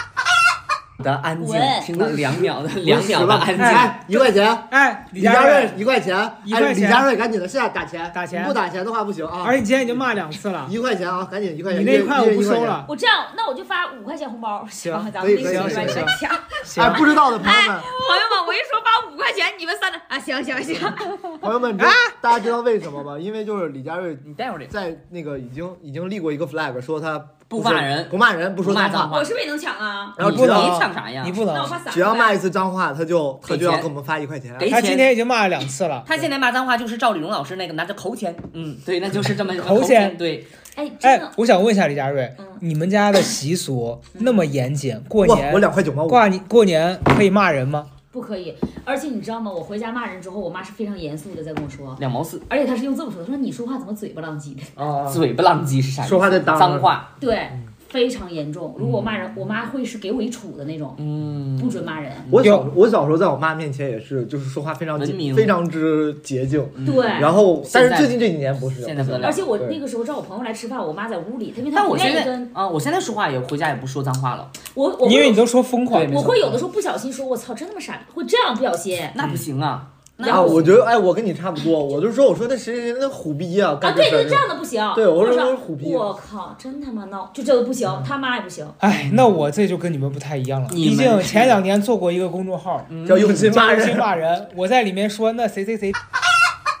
[1.12, 3.64] 的安静，听到两秒的两秒的安静。
[3.64, 4.58] 哎，一块钱。
[4.70, 9.54] 哎，李李佳佳瑞瑞，一块钱，哎，一块钱李佳瑞，赶紧的，现在打钱，打钱你不打钱的话不行啊而。
[9.54, 11.80] 且你今天已经骂两次了，一块钱啊，赶紧一块钱。
[11.80, 12.84] 你那一块我不收了。
[12.88, 16.30] 我这样，那我就发五块钱红包，行咱们那个可以行抢。
[16.64, 20.76] 行哎，不知道的朋友们，朋友们，我一说发五块钱，你们三个啊，行行行，
[21.40, 21.90] 朋友们，你知道
[22.20, 23.18] 大家知道为什么吗？
[23.18, 28.88] 因为就是李佳瑞你待会儿在那个已经已经立过一个 flag，说他不骂人不骂人，不说脏话。
[28.88, 30.12] 不骂脏话我是不是也能抢啊？
[30.18, 31.32] 然后你不能你抢啥呀你？
[31.32, 31.66] 不能。
[31.90, 34.54] 只要骂一次脏话，他就他就要给我们发一块钱。
[34.70, 34.98] 他今。
[34.98, 40.44] 天已经骂了两次了，他现在骂脏话就是赵丽蓉老师那个拿着头钱，嗯，对，那就是这么扣钱对，
[40.74, 46.08] 哎，真哎的，，我想问一下李佳瑞嗯，你们家的习俗那么严谨，过，年我两块九毛五。
[46.08, 47.86] 挂你过年可以骂人吗？
[48.18, 48.54] 不可以。
[48.84, 49.50] 而且你知道吗？
[49.50, 54.62] 我回家骂人之后，我妈是非常严肃的在跟我说，两毛四，而且她是用这么说的，她说你说话怎么嘴巴浪叽的？
[54.74, 56.08] 啊，嘴巴浪叽是啥意思？
[56.10, 57.48] 说话的脏话，对，
[57.88, 58.74] 非常严重。
[58.78, 62.12] 如果我骂人，我妈会是给我一杵的那种，嗯，不准骂人。
[62.30, 66.64] 我小我小时候在我妈面前也是，就是说话非常洁非常之洁净。
[66.84, 67.06] 对。
[67.06, 68.82] 然后，但是最近这几年不是。
[68.82, 84.82] 现在不得了而且我那个时候找我朋友来吃饭，我妈在屋里，她因为她我现在愿意跟啊，我现在说话也回家也不说脏话了，我，我会因为你都说疯狂我会有的时候不小心说，我操，真他妈傻，会这样不小心那不行啊，然啊，后我觉得，哎，我跟你差不多，我就说，我说那谁谁谁那虎逼啊，啊，干对对，这样的不行。
[84.94, 88.66] 对我说我是虎逼我靠，真他妈闹，就这个不行，他妈也不行。
[88.78, 90.68] 哎，那我这就跟你们不太一样了。
[90.70, 93.96] 毕竟前两年做过一个公众号，叫用心骂人”，用心。
[93.96, 95.92] 骂人，我在里面说那谁谁谁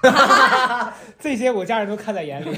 [1.18, 2.56] 这些我家人都看在眼里。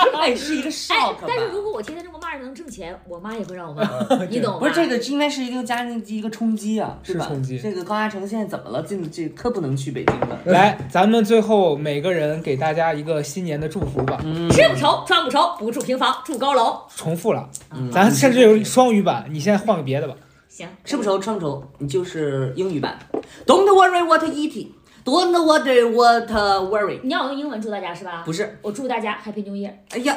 [0.18, 3.82] 哎，是一个哎 shock 吧。，但是如果我天天这么骂人能挣钱，我妈也会让我骂，
[4.30, 4.58] 你懂吗？
[4.60, 6.98] 不是这个，应该是一个家庭一个冲击啊，吧？
[7.02, 8.82] 是冲击这个高嘉诚现在怎么了？
[8.82, 10.38] 进这特不能去北京了。
[10.44, 14.20] 来，咱们最后每个人给大家一个新年的祝福吧。
[14.24, 16.80] 嗯，吃不愁，穿不愁，不住平房，住高楼。
[16.94, 20.14] 重复了，嗯咱甚至有双语版，你现在换个别的吧。
[20.48, 22.98] 行，吃不愁，穿不愁，你就是英语版。
[23.46, 24.68] Don't worry what eating,
[25.06, 26.30] don't worry what
[26.70, 27.00] worry。
[27.02, 28.22] 你要我用英文祝大家是吧？
[28.24, 29.72] 不是，我祝大家 Happy New Year。
[29.90, 30.16] 哎呀，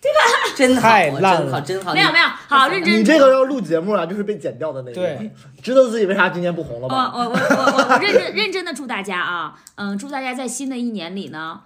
[0.00, 0.18] 对吧？
[0.54, 1.94] 真好，太烂真好，了真好。
[1.94, 3.00] 没有没有，好认真。
[3.00, 4.94] 你这个要录节目啊，就是被剪掉的那个。
[4.94, 5.30] 对，
[5.62, 7.12] 知道自己为啥今年不红了我吧？
[7.14, 11.60] 我我我我我认真 认真的祝大家啊，嗯，祝大家在新的一年里呢，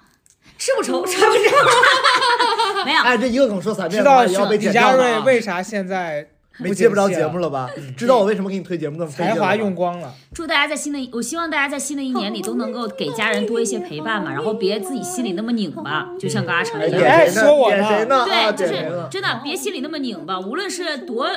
[0.58, 1.42] 吃不愁，穿不愁。
[2.84, 6.28] 没有，哎，这一个梗说三遍知道要被李佳剪掉的啊瑞为啥现在
[6.62, 7.68] 没接不着节目了吧？
[7.96, 10.12] 知道我为什么给你推节目那么费劲才华用光了。
[10.32, 17.30] 祝大家在新的一，我希望大家在新的一年里都能够给家人多一些陪伴嘛， 然后别自己心里那么拧巴， 就像高嘉诚哎一样。
[17.30, 18.90] 说我呢对，就是？
[19.10, 21.28] 真的别心里那么拧巴，无论是多。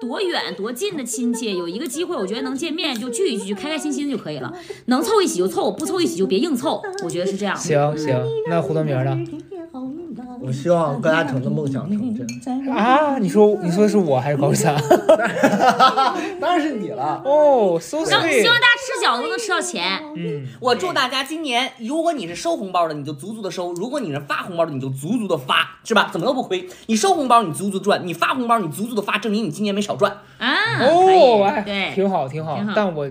[0.00, 4.52] 多远多近的亲戚，有一个机会，我觉得能见面就聚一聚，开开心心就可以了。
[4.86, 6.82] 能凑一起就凑，不凑一起就别硬凑。
[7.04, 7.56] 我觉得是这样。
[7.56, 8.20] 行行，
[8.50, 9.16] 那胡德明呢？
[10.40, 12.68] 我希望高嘉诚的梦想成真。
[12.70, 14.74] 啊，你说你说的是我还是高三？
[16.40, 17.20] 当然是你了。
[17.24, 18.54] 哦，so 让希望。
[18.54, 20.00] 大家吃饺子都能吃到钱。
[20.16, 26.08] 嗯，我祝大家今年，如果你是收红包的，你就足足的收；如果你是发红包的，你就足足的发，是吧？
[26.12, 26.68] 怎么都不亏。
[26.86, 30.12] 你收红包，你足足赚；你发红包，你足足的发，证明你今年没少赚。
[30.38, 32.72] 啊，可哦，对，挺好挺好挺好。
[32.74, 33.08] 但我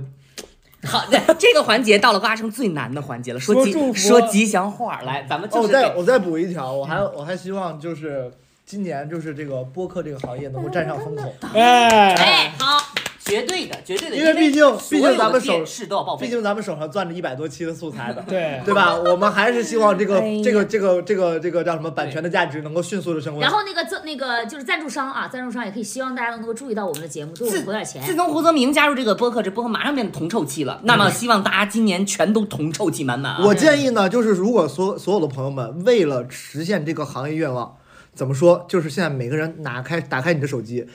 [0.84, 8.32] 好，对这个环节到了高嘉诚最难的环节了，说吉说祝说吉祥话，来，咱们哦，就我再我再补一条，我还我还希望就是
[8.66, 12.78] 今年就是这个播客这个行业能够站上风口，哎，哎，好，
[13.24, 16.26] 绝对的，绝对的，因为毕竟毕竟咱们手是都要报废。
[16.26, 18.24] 毕竟咱们手上攥着一百多期的素材的。
[18.28, 18.96] 对，对吧？
[18.98, 23.42] 我们还是希望这个、这个这个这个这个叫什么版权的价值能够迅速的升温。
[23.42, 28.16] 然后那个赞那个就是赞助商啊，赞助商也可以希望大家能够注意到我们的节目，给我们投点钱自。
[28.16, 30.82] 从胡泽明加入这个播客，这播客马上变得铜臭气了。
[30.84, 33.44] 那么希望大家今年全都铜臭气满满啊！
[33.46, 37.78] 我建议呢，就是如果所所有的朋友们为了实现这个行业愿望，
[38.14, 38.66] 怎么说？
[38.68, 40.86] 就是现在每个人拿开打开你的手机，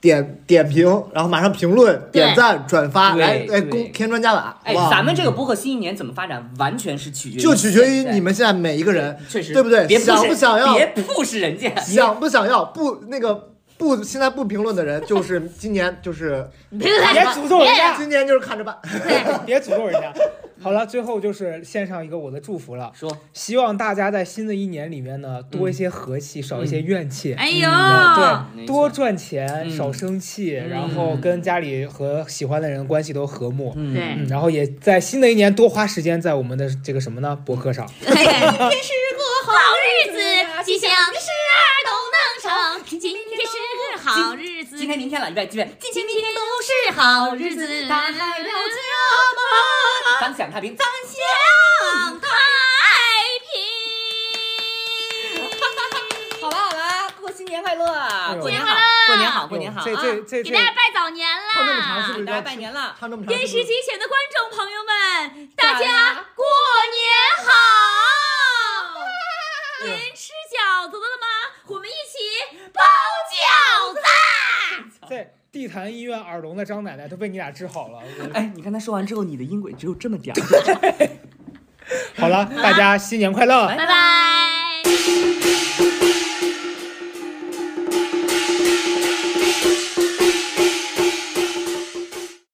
[0.00, 4.74] 点点评，然后马上评论、点赞、转发，对来哎对公添砖加瓦，哎？
[4.90, 11.74] 咱们这个播客新一年怎么发展，完全是取决于就取决于你们现在每一个人确实对不对别想不想要别 push 人家。
[11.80, 18.76] 想不想要不那个不现在不评论的人，就是今年就是你 别诅咒人家，今年就是看着办。
[19.46, 20.12] 别诅咒人家。
[20.62, 27.34] 好了，最后就是献上一个我的祝福了，说，希望大家在新的一年里面呢，多一些和气，少一些怨气。
[27.34, 27.68] 哎呦，
[28.54, 29.70] 对，多赚钱，嗯。
[29.76, 30.68] 少生气，嗯。
[30.68, 33.72] 然后跟家里和喜欢的人关系都和睦。
[33.76, 33.92] 嗯。
[33.92, 34.02] 对。
[34.02, 37.36] 嗯，然后也在新的一年多花时间在我们的这个什么呢？
[37.44, 37.86] 博客上。
[38.00, 39.52] 今天 是个好
[39.82, 40.18] 日子，
[40.64, 43.00] 吉祥的事儿都能成。
[43.00, 43.31] 今天
[44.12, 47.88] 好日子，今天、明天了，预备，预备，今天、明天都是好日子。
[47.88, 48.48] 大海了
[50.20, 52.28] 咱享太平，咱享太
[53.48, 53.62] 平。
[56.42, 57.86] 好了好了，过新年快乐
[58.34, 62.06] 呦，过年好，过年好，过年好，这啊这这这给大家拜早年啦！
[62.06, 62.94] 是给大家拜年了。
[63.00, 66.44] 唱这么长电视机前的观众朋友们，大家过
[66.92, 67.02] 年
[67.46, 67.50] 好！
[69.84, 71.41] 您吃饺子了吗？
[71.72, 72.18] 我们一起
[72.74, 72.82] 包
[73.32, 74.00] 饺子。
[75.08, 77.98] 在地坛医院耳聋的张奶奶都被你俩治好了。
[78.18, 80.40] 我哎，你看他说完之后，你的音轨只有这么点儿。
[82.16, 83.68] 好了，大家新年快乐！
[83.68, 84.82] 拜拜。